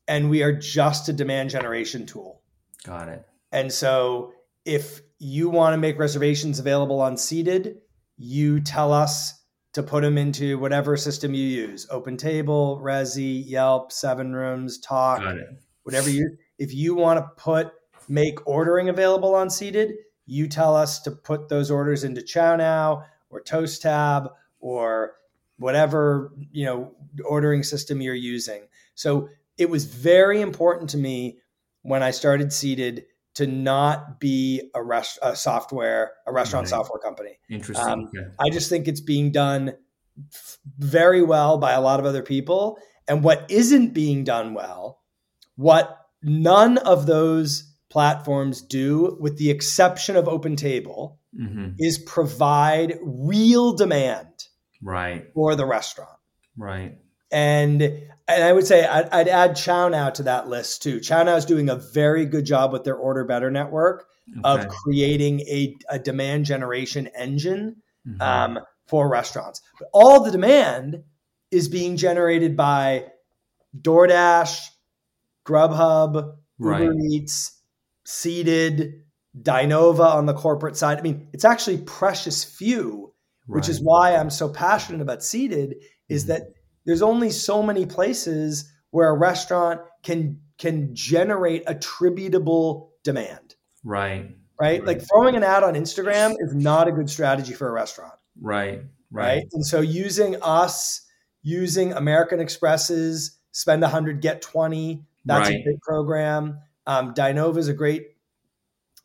and 0.08 0.29
we 0.29 0.41
are 0.43 0.53
just 0.53 1.10
a 1.10 1.13
demand 1.13 1.49
generation 1.49 2.05
tool 2.05 2.41
Got 2.86 3.10
it. 3.10 3.25
and 3.51 3.71
so 3.71 4.31
if 4.63 5.01
you 5.19 5.49
want 5.49 5.73
to 5.73 5.77
make 5.77 5.99
reservations 5.99 6.58
available 6.60 7.01
on 7.01 7.17
seated 7.17 7.77
you 8.17 8.62
tell 8.62 8.93
us 8.93 9.43
to 9.73 9.84
put 9.84 10.03
them 10.03 10.17
into 10.17 10.58
whatever 10.58 10.95
system 10.95 11.34
you 11.34 11.43
use 11.45 11.86
open 11.91 12.15
table 12.15 12.79
Resy 12.81 13.43
yelp 13.45 13.91
seven 13.91 14.34
rooms 14.34 14.79
Tock 14.79 15.19
Got 15.19 15.38
it. 15.38 15.47
whatever 15.84 16.10
you 16.10 16.38
if 16.58 16.73
you 16.73 16.95
want 16.95 17.19
to 17.19 17.29
put 17.41 17.71
make 18.08 18.39
ordering 18.47 18.88
available 18.89 19.36
on 19.36 19.49
seated 19.49 19.91
you 20.25 20.47
tell 20.47 20.75
us 20.75 21.01
to 21.01 21.12
put 21.12 21.49
those 21.49 21.69
orders 21.69 22.03
into 22.05 22.21
chow 22.21 22.55
now 22.55 23.03
or 23.29 23.41
toast 23.41 23.81
tab 23.81 24.29
or 24.60 25.12
whatever 25.58 26.32
you 26.52 26.65
know 26.65 26.91
ordering 27.24 27.63
system 27.63 28.02
you're 28.02 28.13
using 28.13 28.62
so 28.96 29.30
it 29.58 29.70
was 29.70 29.86
very 29.86 30.41
important 30.41 30.89
to 30.89 30.98
me 30.98 31.38
when 31.84 32.04
i 32.04 32.12
started 32.12 32.52
seated 32.52 33.06
to 33.36 33.48
not 33.48 34.20
be 34.20 34.70
a, 34.74 34.82
rest, 34.82 35.20
a 35.22 35.36
software 35.36 36.13
a 36.26 36.32
restaurant 36.32 36.65
Right. 36.65 36.70
software 36.70 37.00
company 37.00 37.38
Interesting. 37.50 37.88
Um, 37.88 38.00
okay. 38.08 38.28
I 38.39 38.50
just 38.50 38.70
think 38.70 38.88
it's 38.88 39.02
being 39.02 39.32
done 39.32 39.74
f- 40.34 40.58
very 40.80 41.22
well 41.22 41.58
by 41.58 41.74
a 41.74 41.82
lot 41.82 42.00
of 42.00 42.06
other 42.06 42.24
people. 42.24 42.78
And 43.08 43.24
what 43.24 43.46
isn't 43.50 43.94
being 43.94 44.24
done 44.24 44.54
well, 44.54 45.02
what 45.58 46.00
none 46.24 46.78
of 46.80 47.06
those 47.06 47.72
platforms 47.89 48.62
do, 48.62 49.18
with 49.20 49.38
the 49.38 49.50
exception 49.52 50.15
of 50.15 50.26
OpenTable, 50.26 51.18
hmm 51.38 51.68
is 51.78 51.98
provide 52.00 52.98
real 53.04 53.74
demand 53.74 54.44
Right. 54.81 55.27
for 55.33 55.55
the 55.55 55.65
restaurant. 55.65 56.17
Right. 56.57 56.97
And 57.31 57.81
and 57.81 58.43
I 58.43 58.53
would 58.53 58.65
say 58.65 58.85
I'd, 58.85 59.09
I'd 59.09 59.27
add 59.27 59.55
Chow 59.55 59.89
Now 59.89 60.09
to 60.11 60.23
that 60.23 60.47
list 60.47 60.83
too. 60.83 60.99
Chow 60.99 61.23
Now 61.23 61.35
is 61.35 61.45
doing 61.45 61.69
a 61.69 61.75
very 61.75 62.25
good 62.25 62.45
job 62.45 62.71
with 62.71 62.83
their 62.83 62.95
Order 62.95 63.25
Better 63.25 63.51
network 63.51 64.07
of 64.43 64.67
creating 64.67 65.41
a, 65.41 65.75
a 65.89 65.99
demand 65.99 66.45
generation 66.45 67.07
engine 67.15 67.77
Mhm. 68.07 68.21
um, 68.21 68.59
for 68.88 69.07
restaurants. 69.09 69.61
But 69.79 69.89
all 69.93 70.23
the 70.23 70.31
demand 70.31 71.03
is 71.51 71.67
being 71.69 71.97
generated 71.97 72.55
by 72.55 73.05
DoorDash, 73.79 74.59
Grubhub, 75.45 76.35
right. 76.59 76.81
Uber 76.83 76.93
Eats, 77.09 77.59
Seated, 78.03 79.03
Dinova 79.39 80.13
on 80.15 80.25
the 80.27 80.33
corporate 80.33 80.77
side. 80.77 80.99
I 80.99 81.01
mean, 81.01 81.27
it's 81.33 81.45
actually 81.45 81.79
precious 81.79 82.43
few, 82.43 83.13
which 83.47 83.69
is 83.69 83.79
why 83.81 84.15
I'm 84.15 84.29
so 84.29 84.49
passionate 84.49 85.01
about 85.01 85.23
Seated. 85.23 85.75
Is 86.10 86.25
Mhm. 86.25 86.27
that 86.27 86.43
there's 86.86 87.01
only 87.01 87.29
so 87.31 87.63
many 87.63 87.86
places 87.86 88.71
where 88.91 89.10
a 89.10 89.17
restaurant 89.17 89.81
can 90.03 90.39
can 90.58 90.95
generate 90.95 91.63
attributable 91.67 92.93
demand, 93.03 93.55
Right. 93.84 94.21
right? 94.21 94.79
Right. 94.79 94.86
Like 94.86 95.01
throwing 95.01 95.36
an 95.36 95.43
ad 95.43 95.63
on 95.63 95.73
Instagram 95.73 96.34
is 96.39 96.55
not 96.55 96.88
a 96.88 96.93
good 96.93 97.10
strategy 97.10 97.51
for 97.53 97.67
a 97.67 97.71
restaurant 97.71 98.13
Right. 98.41 98.77
right? 99.12 99.25
Right. 99.25 99.47
And 99.51 99.65
so 99.65 99.81
using 99.81 100.38
us, 100.41 101.01
using 101.41 101.91
American 101.91 102.39
Express's 102.39 103.38
spend 103.51 103.84
100, 103.84 104.21
get 104.21 104.41
20, 104.41 105.03
that's 105.25 105.49
Right. 105.49 105.60
a 105.60 105.63
great 105.63 105.81
program. 105.81 106.60
Um, 106.88 107.13
Dinova 107.13 107.58
is 107.58 107.67
a 107.67 107.73
great 107.73 108.15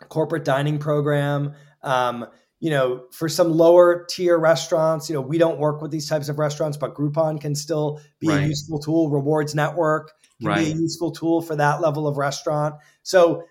corporate 0.09 0.45
dining 0.45 0.79
program. 0.79 1.55
Um, 1.83 2.27
you 2.61 2.71
know, 2.71 3.05
for 3.11 3.29
some 3.29 3.51
lower 3.51 4.05
tier 4.09 4.39
restaurants, 4.39 5.09
you 5.09 5.15
know, 5.15 5.21
we 5.23 5.39
don't 5.39 5.59
work 5.59 5.81
with 5.81 5.91
these 5.91 6.09
types 6.09 6.29
of 6.29 6.39
restaurants, 6.39 6.77
but 6.77 6.95
Groupon 6.95 7.41
can 7.41 7.55
still 7.55 8.01
be 8.21 8.29
a 8.29 8.43
useful 8.43 8.79
tool. 8.79 9.11
Rewards 9.11 9.55
Network 9.55 10.13
can 10.41 10.49
Right. 10.49 10.67
be 10.67 10.73
a 10.73 10.75
useful 10.75 11.11
tool 11.11 11.41
for 11.41 11.57
that 11.57 11.81
level 11.81 12.07
of 12.07 12.19
restaurant. 12.19 12.75
So, 13.03 13.45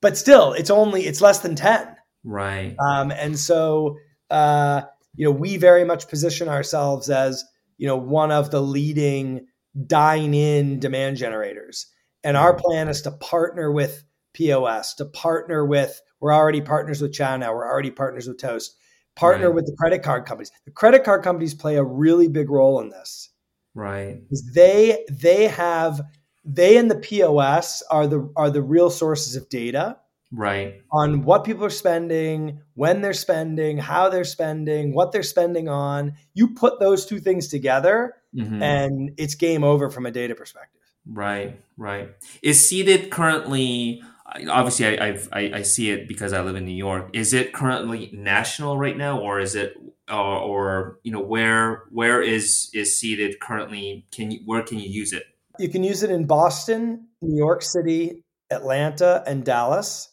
but 0.00 0.16
still, 0.16 0.54
it's 0.54 0.70
only 0.70 1.06
it's 1.06 1.20
less 1.20 1.40
than 1.40 1.54
10. 1.54 1.96
Right. 2.24 2.74
Um, 2.78 3.10
and 3.10 3.38
so, 3.38 3.98
uh, 4.30 4.82
you 5.14 5.26
know, 5.26 5.30
we 5.32 5.58
very 5.58 5.84
much 5.84 6.08
position 6.08 6.48
ourselves 6.48 7.10
as, 7.10 7.44
you 7.78 7.86
know, 7.86 7.96
one 7.96 8.32
of 8.32 8.50
the 8.50 8.60
leading 8.60 9.46
dine 9.86 10.32
in 10.32 10.80
demand 10.80 11.18
generators. 11.18 11.86
And 12.24 12.36
our 12.36 12.54
plan 12.54 12.88
is 12.88 13.02
to 13.02 13.10
partner 13.10 13.70
with 13.70 14.02
POS, 14.34 14.94
to 14.94 15.04
partner 15.04 15.64
with, 15.64 16.00
we're 16.26 16.34
already 16.34 16.60
partners 16.60 17.00
with 17.00 17.12
Chow 17.12 17.36
now, 17.36 17.54
we're 17.54 17.70
already 17.70 17.92
partners 17.92 18.26
with 18.26 18.38
Toast, 18.38 18.76
partner 19.14 19.46
Right. 19.46 19.54
with 19.54 19.66
the 19.66 19.76
credit 19.78 20.02
card 20.02 20.26
companies. 20.26 20.50
The 20.64 20.72
credit 20.72 21.04
card 21.04 21.22
companies 21.22 21.54
play 21.54 21.76
a 21.76 21.84
really 21.84 22.26
big 22.26 22.50
role 22.50 22.80
in 22.80 22.88
this 22.88 23.30
Right. 23.76 24.22
they 24.52 25.04
they 25.08 25.46
have 25.46 26.00
they 26.44 26.78
and 26.78 26.90
the 26.90 26.96
POS 26.96 27.84
are 27.92 28.08
the 28.08 28.28
are 28.34 28.50
the 28.50 28.60
real 28.60 28.90
sources 28.90 29.36
of 29.36 29.48
data 29.48 29.98
right 30.32 30.82
on 30.90 31.22
what 31.22 31.44
people 31.44 31.64
are 31.64 31.70
spending 31.70 32.60
when 32.74 33.02
they're 33.02 33.12
spending 33.12 33.78
how 33.78 34.08
they're 34.08 34.24
spending 34.24 34.92
what 34.94 35.12
they're 35.12 35.22
spending 35.22 35.68
on 35.68 36.14
you 36.34 36.54
put 36.54 36.80
those 36.80 37.06
two 37.06 37.20
things 37.20 37.46
together 37.46 38.14
mm-hmm. 38.34 38.60
and 38.60 39.12
it's 39.18 39.36
game 39.36 39.62
over 39.62 39.90
from 39.90 40.06
a 40.06 40.10
data 40.10 40.34
perspective 40.34 40.82
right 41.06 41.60
right 41.76 42.10
is 42.42 42.66
seated 42.68 43.10
currently 43.10 44.02
obviously 44.48 44.98
I, 44.98 45.18
I, 45.32 45.40
I 45.54 45.62
see 45.62 45.90
it 45.90 46.08
because 46.08 46.32
i 46.32 46.40
live 46.40 46.56
in 46.56 46.64
new 46.64 46.72
york. 46.72 47.10
Is 47.12 47.32
it 47.32 47.52
currently 47.52 48.10
national 48.12 48.78
right 48.78 48.96
now 48.96 49.20
or 49.20 49.40
is 49.40 49.54
it 49.54 49.74
or, 50.10 50.16
or 50.16 50.98
you 51.02 51.12
know 51.12 51.20
where 51.20 51.84
where 51.90 52.22
is 52.22 52.70
is 52.74 52.98
seated 52.98 53.40
currently? 53.40 54.06
Can 54.12 54.30
you 54.30 54.40
where 54.44 54.62
can 54.62 54.78
you 54.78 54.88
use 54.88 55.12
it? 55.12 55.24
You 55.58 55.68
can 55.68 55.82
use 55.84 56.02
it 56.02 56.10
in 56.10 56.26
boston 56.26 57.08
new 57.22 57.36
york 57.36 57.62
city 57.62 58.24
atlanta 58.50 59.22
and 59.26 59.44
dallas. 59.44 60.12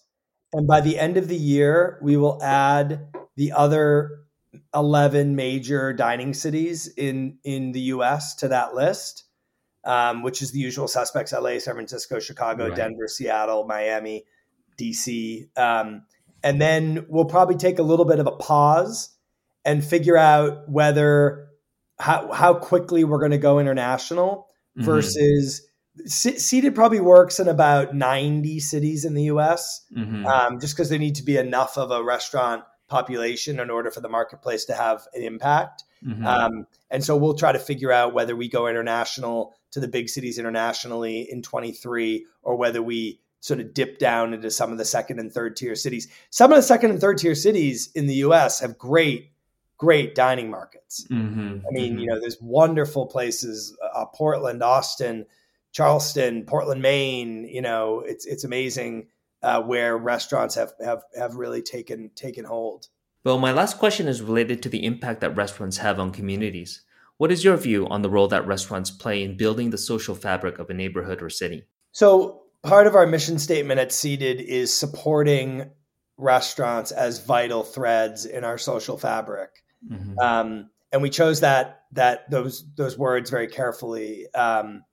And 0.54 0.68
by 0.68 0.82
the 0.82 1.00
end 1.00 1.18
of 1.18 1.28
the 1.28 1.36
year, 1.36 2.00
we 2.02 2.16
will 2.16 2.42
add 2.44 3.08
the 3.36 3.52
other 3.54 4.24
11 4.76 5.36
major 5.36 5.94
dining 5.94 6.34
cities 6.34 6.88
in, 6.96 7.38
in 7.44 7.72
the 7.72 7.82
US 7.82 8.36
to 8.36 8.48
that 8.50 8.76
list, 8.76 9.26
um, 9.84 10.24
which 10.24 10.42
is 10.42 10.52
the 10.52 10.60
usual 10.60 10.88
suspects 10.88 11.34
LA, 11.34 11.60
San 11.60 11.76
Francisco, 11.76 12.20
Chicago, 12.20 12.68
right. 12.68 12.76
Denver, 12.76 13.08
Seattle, 13.08 13.66
Miami, 13.66 14.26
DC. 14.78 15.48
Um, 15.58 16.04
and 16.44 16.62
then 16.62 17.06
we'll 17.10 17.26
probably 17.26 17.56
take 17.56 17.80
a 17.80 17.84
little 17.84 18.06
bit 18.06 18.20
of 18.20 18.28
a 18.28 18.32
pause 18.32 19.10
and 19.66 19.84
figure 19.84 20.18
out 20.18 20.70
whether 20.70 21.48
how, 22.00 22.32
how 22.32 22.54
quickly 22.54 23.04
we're 23.04 23.20
going 23.20 23.32
to 23.32 23.38
go 23.38 23.60
international 23.60 24.48
mm-hmm. 24.78 24.86
versus 24.86 25.66
seated 26.06 26.74
probably 26.74 27.00
works 27.00 27.40
in 27.40 27.48
about 27.48 27.96
90 27.96 28.60
cities 28.60 29.06
in 29.06 29.14
the 29.14 29.26
us 29.26 29.86
mm-hmm. 29.96 30.26
um, 30.26 30.60
just 30.60 30.76
because 30.76 30.90
there 30.90 30.98
need 30.98 31.16
to 31.16 31.24
be 31.24 31.38
enough 31.38 31.78
of 31.78 31.92
a 31.92 32.04
restaurant 32.04 32.64
population 32.94 33.60
in 33.60 33.70
order 33.70 33.90
for 33.90 34.02
the 34.02 34.10
marketplace 34.10 34.66
to 34.66 34.74
have 34.74 35.08
an 35.14 35.24
impact 35.24 35.84
mm-hmm. 36.06 36.26
um, 36.26 36.68
and 36.92 37.04
so 37.04 37.18
we'll 37.18 37.34
try 37.34 37.52
to 37.52 37.60
figure 37.60 37.92
out 37.92 38.14
whether 38.14 38.36
we 38.36 38.48
go 38.48 38.68
international 38.68 39.56
to 39.72 39.80
the 39.80 39.88
big 39.88 40.08
cities 40.08 40.38
internationally 40.38 41.28
in 41.30 41.42
23 41.42 42.26
or 42.44 42.56
whether 42.56 42.82
we 42.82 43.20
sort 43.40 43.60
of 43.60 43.74
dip 43.74 43.98
down 43.98 44.34
into 44.34 44.50
some 44.50 44.72
of 44.72 44.78
the 44.78 44.86
second 44.86 45.20
and 45.20 45.34
third 45.34 45.56
tier 45.56 45.76
cities 45.76 46.08
some 46.30 46.52
of 46.52 46.56
the 46.56 46.62
second 46.62 46.92
and 46.92 47.02
third 47.02 47.18
tier 47.18 47.36
cities 47.36 47.90
in 47.96 48.08
the 48.08 48.16
us 48.16 48.60
have 48.60 48.78
great 48.78 49.32
great 49.78 50.16
dining 50.16 50.50
markets 50.50 51.06
mm-hmm. 51.10 51.58
i 51.68 51.72
mean 51.72 51.94
mm-hmm. 51.94 52.00
you 52.00 52.08
know 52.08 52.20
there's 52.20 52.38
wonderful 52.40 53.08
places 53.08 53.76
uh, 53.94 54.06
portland 54.06 54.62
austin 54.64 55.26
Charleston, 55.74 56.46
Portland, 56.46 56.82
Maine. 56.82 57.46
You 57.46 57.62
know, 57.62 58.02
it's 58.06 58.26
it's 58.26 58.46
amazing 58.46 59.08
uh, 59.44 59.62
where 59.62 59.98
restaurants 59.98 60.56
have 60.56 60.74
have 60.84 61.04
have 61.18 61.36
really 61.36 61.62
taken 61.62 62.10
taken 62.16 62.46
hold. 62.46 62.88
Well, 63.24 63.38
my 63.38 63.52
last 63.52 63.78
question 63.78 64.08
is 64.08 64.22
related 64.22 64.64
to 64.64 64.70
the 64.70 64.86
impact 64.86 65.22
that 65.22 65.36
restaurants 65.36 65.78
have 65.78 66.00
on 66.00 66.12
communities. 66.12 66.84
What 67.18 67.32
is 67.32 67.44
your 67.44 67.56
view 67.58 67.88
on 67.88 68.02
the 68.02 68.10
role 68.10 68.28
that 68.30 68.48
restaurants 68.48 68.92
play 68.92 69.24
in 69.24 69.38
building 69.38 69.70
the 69.70 69.78
social 69.78 70.16
fabric 70.16 70.60
of 70.60 70.70
a 70.70 70.74
neighborhood 70.74 71.22
or 71.22 71.30
city? 71.30 71.64
So, 71.92 72.44
part 72.64 72.88
of 72.88 72.96
our 72.96 73.06
mission 73.06 73.40
statement 73.40 73.80
at 73.80 73.92
Seated 73.92 74.42
is 74.42 74.74
supporting 74.74 75.70
restaurants 76.18 76.92
as 76.92 77.24
vital 77.26 77.64
threads 77.64 78.26
in 78.26 78.44
our 78.44 78.58
social 78.58 78.98
fabric. 78.98 79.50
Mm-hmm. 79.90 80.20
Um, 80.20 80.70
and 80.92 81.02
we 81.02 81.10
chose 81.10 81.42
that 81.42 81.84
that 81.92 82.30
those 82.30 82.66
those 82.76 82.98
words 82.98 83.30
very 83.30 83.48
carefully. 83.48 84.28
Um, 84.34 84.84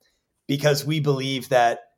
because 0.47 0.85
we 0.85 0.99
believe 0.99 1.51
that 1.51 1.90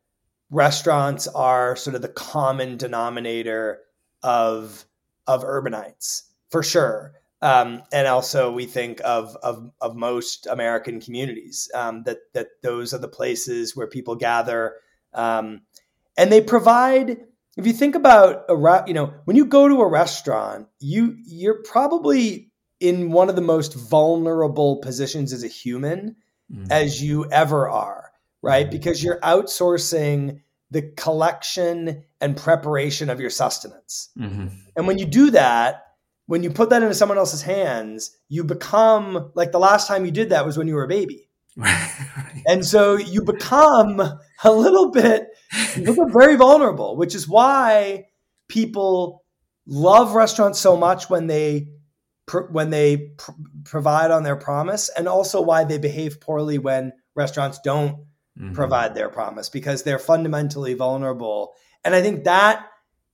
restaurants 0.53 1.27
are 1.27 1.75
sort 1.75 1.95
of 1.95 2.01
the 2.01 2.07
common 2.07 2.77
denominator 2.77 3.79
of 4.21 4.85
of 5.27 5.43
urbanites 5.43 6.23
for 6.49 6.63
sure. 6.63 7.13
Um, 7.41 7.83
and 7.91 8.07
also 8.07 8.51
we 8.53 8.65
think 8.65 9.01
of, 9.03 9.35
of, 9.43 9.69
of 9.81 9.97
most 9.97 10.47
American 10.47 11.01
communities 11.01 11.69
um, 11.73 12.03
that 12.03 12.19
that 12.33 12.47
those 12.61 12.93
are 12.93 12.99
the 12.99 13.09
places 13.09 13.75
where 13.75 13.87
people 13.87 14.15
gather, 14.15 14.75
um, 15.13 15.61
and 16.17 16.31
they 16.31 16.39
provide. 16.39 17.17
If 17.55 17.67
you 17.67 17.73
think 17.73 17.95
about 17.95 18.45
a 18.47 18.55
re- 18.55 18.83
you 18.87 18.93
know 18.93 19.13
when 19.25 19.35
you 19.35 19.45
go 19.45 19.67
to 19.67 19.81
a 19.81 19.87
restaurant, 19.87 20.67
you 20.79 21.17
you're 21.25 21.61
probably 21.63 22.51
in 22.79 23.11
one 23.11 23.29
of 23.29 23.35
the 23.35 23.41
most 23.41 23.73
vulnerable 23.73 24.77
positions 24.77 25.33
as 25.33 25.43
a 25.43 25.47
human 25.47 26.15
mm. 26.51 26.67
as 26.71 27.01
you 27.01 27.29
ever 27.29 27.69
are 27.69 28.02
right? 28.43 28.69
Because 28.69 29.03
you're 29.03 29.19
outsourcing 29.21 30.41
the 30.69 30.81
collection 30.97 32.03
and 32.19 32.35
preparation 32.35 33.09
of 33.09 33.19
your 33.19 33.29
sustenance. 33.29 34.09
Mm-hmm. 34.19 34.47
And 34.75 34.87
when 34.87 34.97
you 34.97 35.05
do 35.05 35.31
that, 35.31 35.83
when 36.25 36.43
you 36.43 36.51
put 36.51 36.69
that 36.69 36.83
into 36.83 36.95
someone 36.95 37.17
else's 37.17 37.41
hands, 37.41 38.15
you 38.29 38.43
become 38.43 39.31
like 39.33 39.51
the 39.51 39.59
last 39.59 39.87
time 39.87 40.05
you 40.05 40.11
did 40.11 40.29
that 40.29 40.45
was 40.45 40.57
when 40.57 40.67
you 40.67 40.75
were 40.75 40.83
a 40.83 40.87
baby. 40.87 41.29
and 42.47 42.65
so 42.65 42.95
you 42.95 43.21
become 43.23 43.99
a 44.43 44.51
little 44.51 44.91
bit, 44.91 45.27
you 45.75 45.83
become 45.83 46.11
very 46.11 46.35
vulnerable, 46.35 46.97
which 46.97 47.13
is 47.13 47.27
why 47.27 48.05
people 48.49 49.23
love 49.67 50.15
restaurants 50.15 50.59
so 50.59 50.75
much 50.75 51.09
when 51.09 51.27
they 51.27 51.67
when 52.51 52.69
they 52.69 53.11
pr- 53.17 53.31
provide 53.65 54.09
on 54.09 54.23
their 54.23 54.37
promise, 54.37 54.89
and 54.97 55.07
also 55.07 55.41
why 55.41 55.65
they 55.65 55.77
behave 55.77 56.21
poorly 56.21 56.57
when 56.57 56.93
restaurants 57.15 57.59
don't 57.63 58.05
mm-hmm. 58.37 58.53
provide 58.53 58.95
their 58.95 59.09
promise 59.09 59.49
because 59.49 59.83
they're 59.83 59.99
fundamentally 59.99 60.73
vulnerable. 60.73 61.53
And 61.83 61.95
I 61.95 62.01
think 62.01 62.23
that 62.23 62.67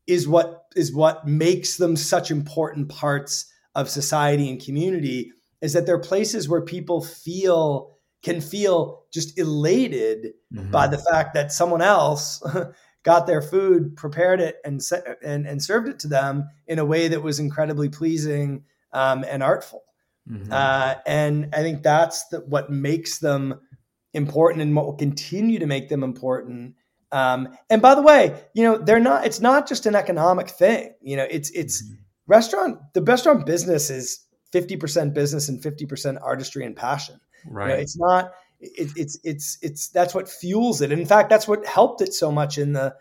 is 0.08 0.28
what 0.28 0.66
is 0.76 0.94
what 0.94 1.28
makes 1.28 1.78
them 1.78 1.96
such 1.96 2.32
important 2.32 2.90
parts 2.90 3.52
of 3.76 3.90
society 3.90 4.50
and 4.50 4.64
community 4.64 5.32
is 5.62 5.74
that 5.74 5.86
they're 5.86 6.00
places 6.00 6.48
where 6.48 6.62
people 6.62 7.04
feel 7.04 7.98
can 8.22 8.42
feel 8.42 9.06
just 9.14 9.38
elated 9.38 10.34
mm-hmm. 10.54 10.72
by 10.72 10.88
the 10.88 10.98
fact 10.98 11.34
that 11.34 11.52
someone 11.52 11.82
else 11.82 12.44
got 13.04 13.28
their 13.28 13.42
food, 13.42 13.96
prepared 13.96 14.42
it, 14.42 14.58
and, 14.66 14.82
and 15.24 15.48
and 15.48 15.64
served 15.64 15.88
it 15.88 16.00
to 16.00 16.08
them 16.08 16.50
in 16.68 16.80
a 16.80 16.86
way 16.86 17.08
that 17.08 17.24
was 17.24 17.40
incredibly 17.40 17.90
pleasing 17.90 18.64
um, 18.94 19.24
and 19.28 19.42
artful. 19.42 19.84
Mm-hmm. 20.30 20.52
Uh, 20.52 20.96
and 21.08 21.50
I 21.54 21.62
think 21.62 21.82
that's 21.82 22.28
the, 22.28 22.40
what 22.42 22.70
makes 22.70 23.20
them 23.20 23.62
important 24.14 24.62
and 24.62 24.76
what 24.76 24.86
will 24.86 24.96
continue 24.96 25.60
to 25.60 25.66
make 25.66 25.90
them 25.90 26.04
important. 26.04 26.76
Um, 27.12 27.50
and 27.70 27.82
by 27.82 27.96
the 27.96 28.02
way, 28.02 28.40
you 28.54 28.64
know, 28.64 28.78
they're 28.78 29.00
not, 29.00 29.26
it's 29.26 29.42
not 29.42 29.68
just 29.68 29.86
an 29.86 29.96
economic 29.96 30.50
thing. 30.50 30.94
You 31.02 31.18
know, 31.18 31.28
it's, 31.30 31.50
it's 31.52 31.84
mm-hmm. 31.84 31.96
restaurant, 32.28 32.80
the 32.94 33.02
restaurant 33.02 33.46
business 33.46 33.90
is 33.90 34.26
50% 34.54 35.14
business 35.14 35.50
and 35.50 35.62
50% 35.62 36.20
artistry 36.22 36.66
and 36.66 36.76
passion. 36.76 37.20
Right. 37.46 37.70
You 37.70 37.74
know, 37.74 37.80
it's 37.82 37.98
not, 37.98 38.32
it, 38.60 38.92
it's, 38.96 39.20
it's, 39.24 39.58
it's, 39.62 39.90
that's 39.90 40.14
what 40.14 40.30
fuels 40.30 40.82
it. 40.82 40.92
And 40.92 41.02
in 41.02 41.08
fact, 41.08 41.30
that's 41.30 41.48
what 41.48 41.66
helped 41.66 42.02
it 42.02 42.14
so 42.14 42.32
much 42.32 42.58
in 42.58 42.74
the, 42.74 42.96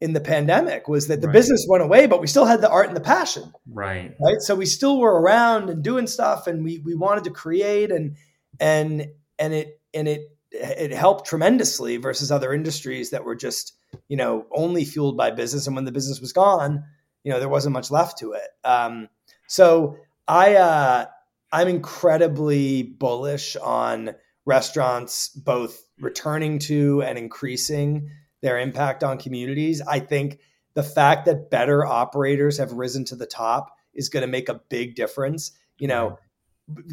in 0.00 0.14
the 0.14 0.20
pandemic 0.20 0.88
was 0.88 1.08
that 1.08 1.20
the 1.20 1.28
right. 1.28 1.32
business 1.32 1.64
went 1.68 1.82
away, 1.82 2.06
but 2.06 2.20
we 2.20 2.26
still 2.26 2.44
had 2.44 2.60
the 2.60 2.70
art 2.70 2.88
and 2.88 2.96
the 2.96 3.00
passion. 3.00 3.52
Right. 3.70 4.14
Right. 4.20 4.40
So 4.40 4.54
we 4.54 4.66
still 4.66 4.98
were 4.98 5.20
around 5.20 5.70
and 5.70 5.82
doing 5.82 6.06
stuff 6.06 6.46
and 6.46 6.64
we, 6.64 6.78
we 6.78 6.94
wanted 6.94 7.24
to 7.24 7.30
create 7.30 7.92
and, 7.92 8.16
and, 8.58 9.08
and 9.38 9.54
it, 9.54 9.80
and 9.94 10.08
it, 10.08 10.28
it 10.52 10.92
helped 10.92 11.26
tremendously 11.26 11.96
versus 11.96 12.30
other 12.30 12.52
industries 12.52 13.10
that 13.10 13.24
were 13.24 13.36
just 13.36 13.72
you 14.08 14.16
know 14.16 14.46
only 14.52 14.84
fueled 14.84 15.16
by 15.16 15.30
business. 15.30 15.66
And 15.66 15.76
when 15.76 15.84
the 15.84 15.92
business 15.92 16.20
was 16.20 16.32
gone 16.32 16.84
you 17.24 17.32
know 17.32 17.38
there 17.38 17.48
wasn't 17.48 17.72
much 17.72 17.90
left 17.90 18.18
to 18.18 18.32
it. 18.32 18.48
Um, 18.64 19.08
so 19.46 19.96
i 20.28 20.54
uh, 20.54 21.06
i'm 21.52 21.68
incredibly 21.68 22.82
bullish 22.82 23.56
on 23.56 24.14
restaurants 24.44 25.28
both 25.28 25.82
returning 25.98 26.58
to 26.58 27.02
and 27.02 27.18
increasing 27.18 28.10
their 28.40 28.58
impact 28.58 29.04
on 29.04 29.18
communities. 29.18 29.80
I 29.80 30.00
think 30.00 30.40
the 30.74 30.82
fact 30.82 31.26
that 31.26 31.50
better 31.50 31.84
operators 31.84 32.58
have 32.58 32.72
risen 32.72 33.04
to 33.06 33.16
the 33.16 33.26
top 33.26 33.70
is 33.94 34.08
going 34.08 34.22
to 34.22 34.26
make 34.26 34.48
a 34.48 34.60
big 34.68 34.94
difference. 34.96 35.52
You 35.78 35.88
know 35.88 36.18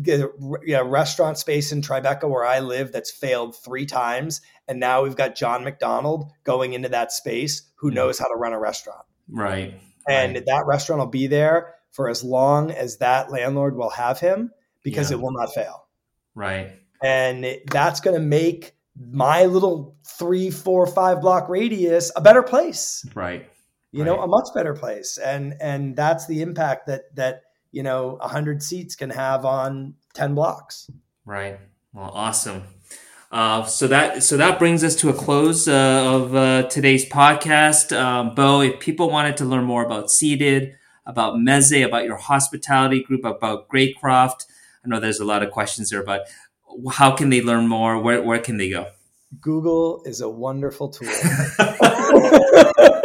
you 0.06 0.34
know, 0.68 0.84
restaurant 0.84 1.38
space 1.38 1.72
in 1.72 1.82
Tribeca 1.82 2.30
where 2.30 2.46
I 2.46 2.60
live 2.60 2.92
that's 2.92 3.12
failed 3.12 3.56
three 3.56 3.86
times, 3.86 4.42
and 4.68 4.80
now 4.80 5.04
we've 5.04 5.16
got 5.16 5.36
John 5.36 5.64
McDonald 5.64 6.32
going 6.44 6.74
into 6.74 6.90
that 6.90 7.12
space 7.12 7.64
who 7.76 7.88
mm-hmm. 7.88 7.96
knows 7.96 8.20
how 8.20 8.28
to 8.28 8.36
run 8.36 8.54
a 8.54 8.60
restaurant. 8.60 9.06
Right. 9.28 9.80
And 10.08 10.36
right. 10.36 10.46
that 10.46 10.64
restaurant 10.66 11.00
will 11.00 11.08
be 11.08 11.28
there 11.28 11.76
for 11.92 12.10
as 12.10 12.24
long 12.24 12.72
as 12.72 12.98
that 12.98 13.32
landlord 13.32 13.76
will 13.76 13.90
have 13.90 14.20
him 14.20 14.52
because 14.84 15.12
yeah. 15.12 15.18
it 15.18 15.22
will 15.22 15.34
not 15.34 15.54
fail. 15.54 15.88
Right. 16.36 16.80
And 17.02 17.60
that's 17.72 18.00
going 18.00 18.20
to 18.20 18.26
make 18.26 18.74
my 19.00 19.46
little 19.46 19.96
three, 20.06 20.50
four, 20.50 20.86
five 20.88 21.22
block 21.22 21.50
radius 21.50 22.12
a 22.16 22.22
better 22.22 22.44
place. 22.44 23.06
Right. 23.14 23.50
You 23.92 24.04
right. 24.04 24.08
know, 24.08 24.22
a 24.22 24.28
much 24.28 24.48
better 24.54 24.74
place. 24.74 25.18
And 25.18 25.56
and 25.60 25.96
that's 25.96 26.28
the 26.28 26.42
impact 26.42 26.88
that 26.88 27.16
that 27.16 27.42
you 27.72 27.84
know, 27.84 28.18
100 28.22 28.62
seats 28.64 28.96
can 28.96 29.10
have 29.10 29.46
on 29.46 29.96
10 30.14 30.36
blocks. 30.36 30.90
Right. 31.26 31.60
Well, 31.94 32.12
awesome. 32.14 32.64
Uh, 33.32 33.64
so 33.64 33.88
that 33.88 34.24
so 34.24 34.38
that 34.38 34.58
brings 34.58 34.84
us 34.84 34.96
to 34.96 35.10
a 35.10 35.14
close 35.14 35.68
uh, 35.68 36.04
of 36.04 36.36
uh, 36.36 36.64
today's 36.64 37.08
podcast. 37.08 37.96
Um, 37.96 38.34
Bo, 38.34 38.62
if 38.62 38.80
people 38.80 39.12
wanted 39.12 39.38
to 39.38 39.46
learn 39.46 39.66
more 39.66 39.86
about 39.86 40.10
Seated, 40.10 40.76
about 41.06 41.36
Mezze, 41.36 41.86
about 41.86 42.06
your 42.06 42.18
hospitality 42.18 43.04
group, 43.04 43.24
about 43.24 43.68
Greycroft, 43.68 44.46
I 44.84 44.88
know 44.88 45.00
there's 45.00 45.20
a 45.20 45.26
lot 45.26 45.44
of 45.44 45.52
questions 45.52 45.92
there, 45.92 46.04
but 46.04 46.28
how 46.92 47.12
can 47.16 47.30
they 47.30 47.42
learn 47.42 47.68
more? 47.68 48.02
Where 48.02 48.24
where 48.24 48.40
can 48.40 48.58
they 48.58 48.72
go? 48.72 48.88
Google 49.40 50.02
is 50.06 50.22
a 50.22 50.30
wonderful 50.30 50.90
tool. 50.90 51.08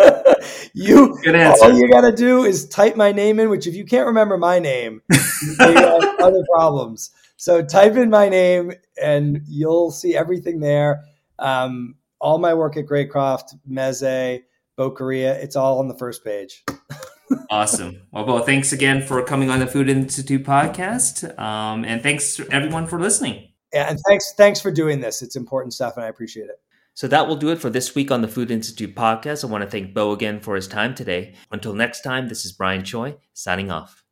you 0.74 1.16
all 1.62 1.72
you 1.72 1.88
gotta 1.88 2.12
do 2.12 2.44
is 2.44 2.68
type 2.68 2.96
my 2.96 3.12
name 3.12 3.38
in, 3.38 3.48
which 3.48 3.66
if 3.66 3.74
you 3.74 3.84
can't 3.84 4.06
remember 4.06 4.36
my 4.36 4.58
name, 4.58 5.00
you 5.10 5.54
have 5.58 6.20
other 6.20 6.44
problems. 6.52 7.10
So 7.36 7.64
type 7.64 7.94
in 7.94 8.10
my 8.10 8.28
name 8.28 8.72
and 9.00 9.42
you'll 9.46 9.92
see 9.92 10.16
everything 10.16 10.60
there. 10.60 11.04
Um, 11.38 11.94
all 12.20 12.38
my 12.38 12.54
work 12.54 12.76
at 12.76 12.86
Greycroft, 12.86 13.54
Mezze, 13.70 14.42
Boqueria, 14.76 15.34
it's 15.34 15.56
all 15.56 15.78
on 15.78 15.88
the 15.88 15.94
first 15.94 16.24
page. 16.24 16.64
awesome. 17.50 18.02
Well, 18.10 18.24
Bo, 18.24 18.40
thanks 18.40 18.72
again 18.72 19.02
for 19.02 19.22
coming 19.22 19.50
on 19.50 19.60
the 19.60 19.66
Food 19.66 19.88
Institute 19.88 20.44
podcast. 20.44 21.38
Um, 21.38 21.84
and 21.84 22.02
thanks 22.02 22.40
everyone 22.50 22.86
for 22.86 22.98
listening. 22.98 23.48
Yeah, 23.72 23.90
and 23.90 23.98
thanks 24.08 24.32
thanks 24.36 24.60
for 24.60 24.70
doing 24.72 25.00
this. 25.00 25.22
It's 25.22 25.36
important 25.36 25.74
stuff 25.74 25.96
and 25.96 26.04
I 26.04 26.08
appreciate 26.08 26.46
it. 26.46 26.60
So 26.94 27.08
that 27.08 27.26
will 27.26 27.34
do 27.34 27.48
it 27.48 27.58
for 27.58 27.70
this 27.70 27.96
week 27.96 28.12
on 28.12 28.22
the 28.22 28.28
Food 28.28 28.52
Institute 28.52 28.94
podcast. 28.94 29.42
I 29.42 29.48
want 29.48 29.64
to 29.64 29.70
thank 29.70 29.92
Bo 29.92 30.12
again 30.12 30.38
for 30.38 30.54
his 30.54 30.68
time 30.68 30.94
today. 30.94 31.34
Until 31.50 31.74
next 31.74 32.02
time, 32.02 32.28
this 32.28 32.44
is 32.44 32.52
Brian 32.52 32.84
Choi 32.84 33.16
signing 33.32 33.72
off. 33.72 34.04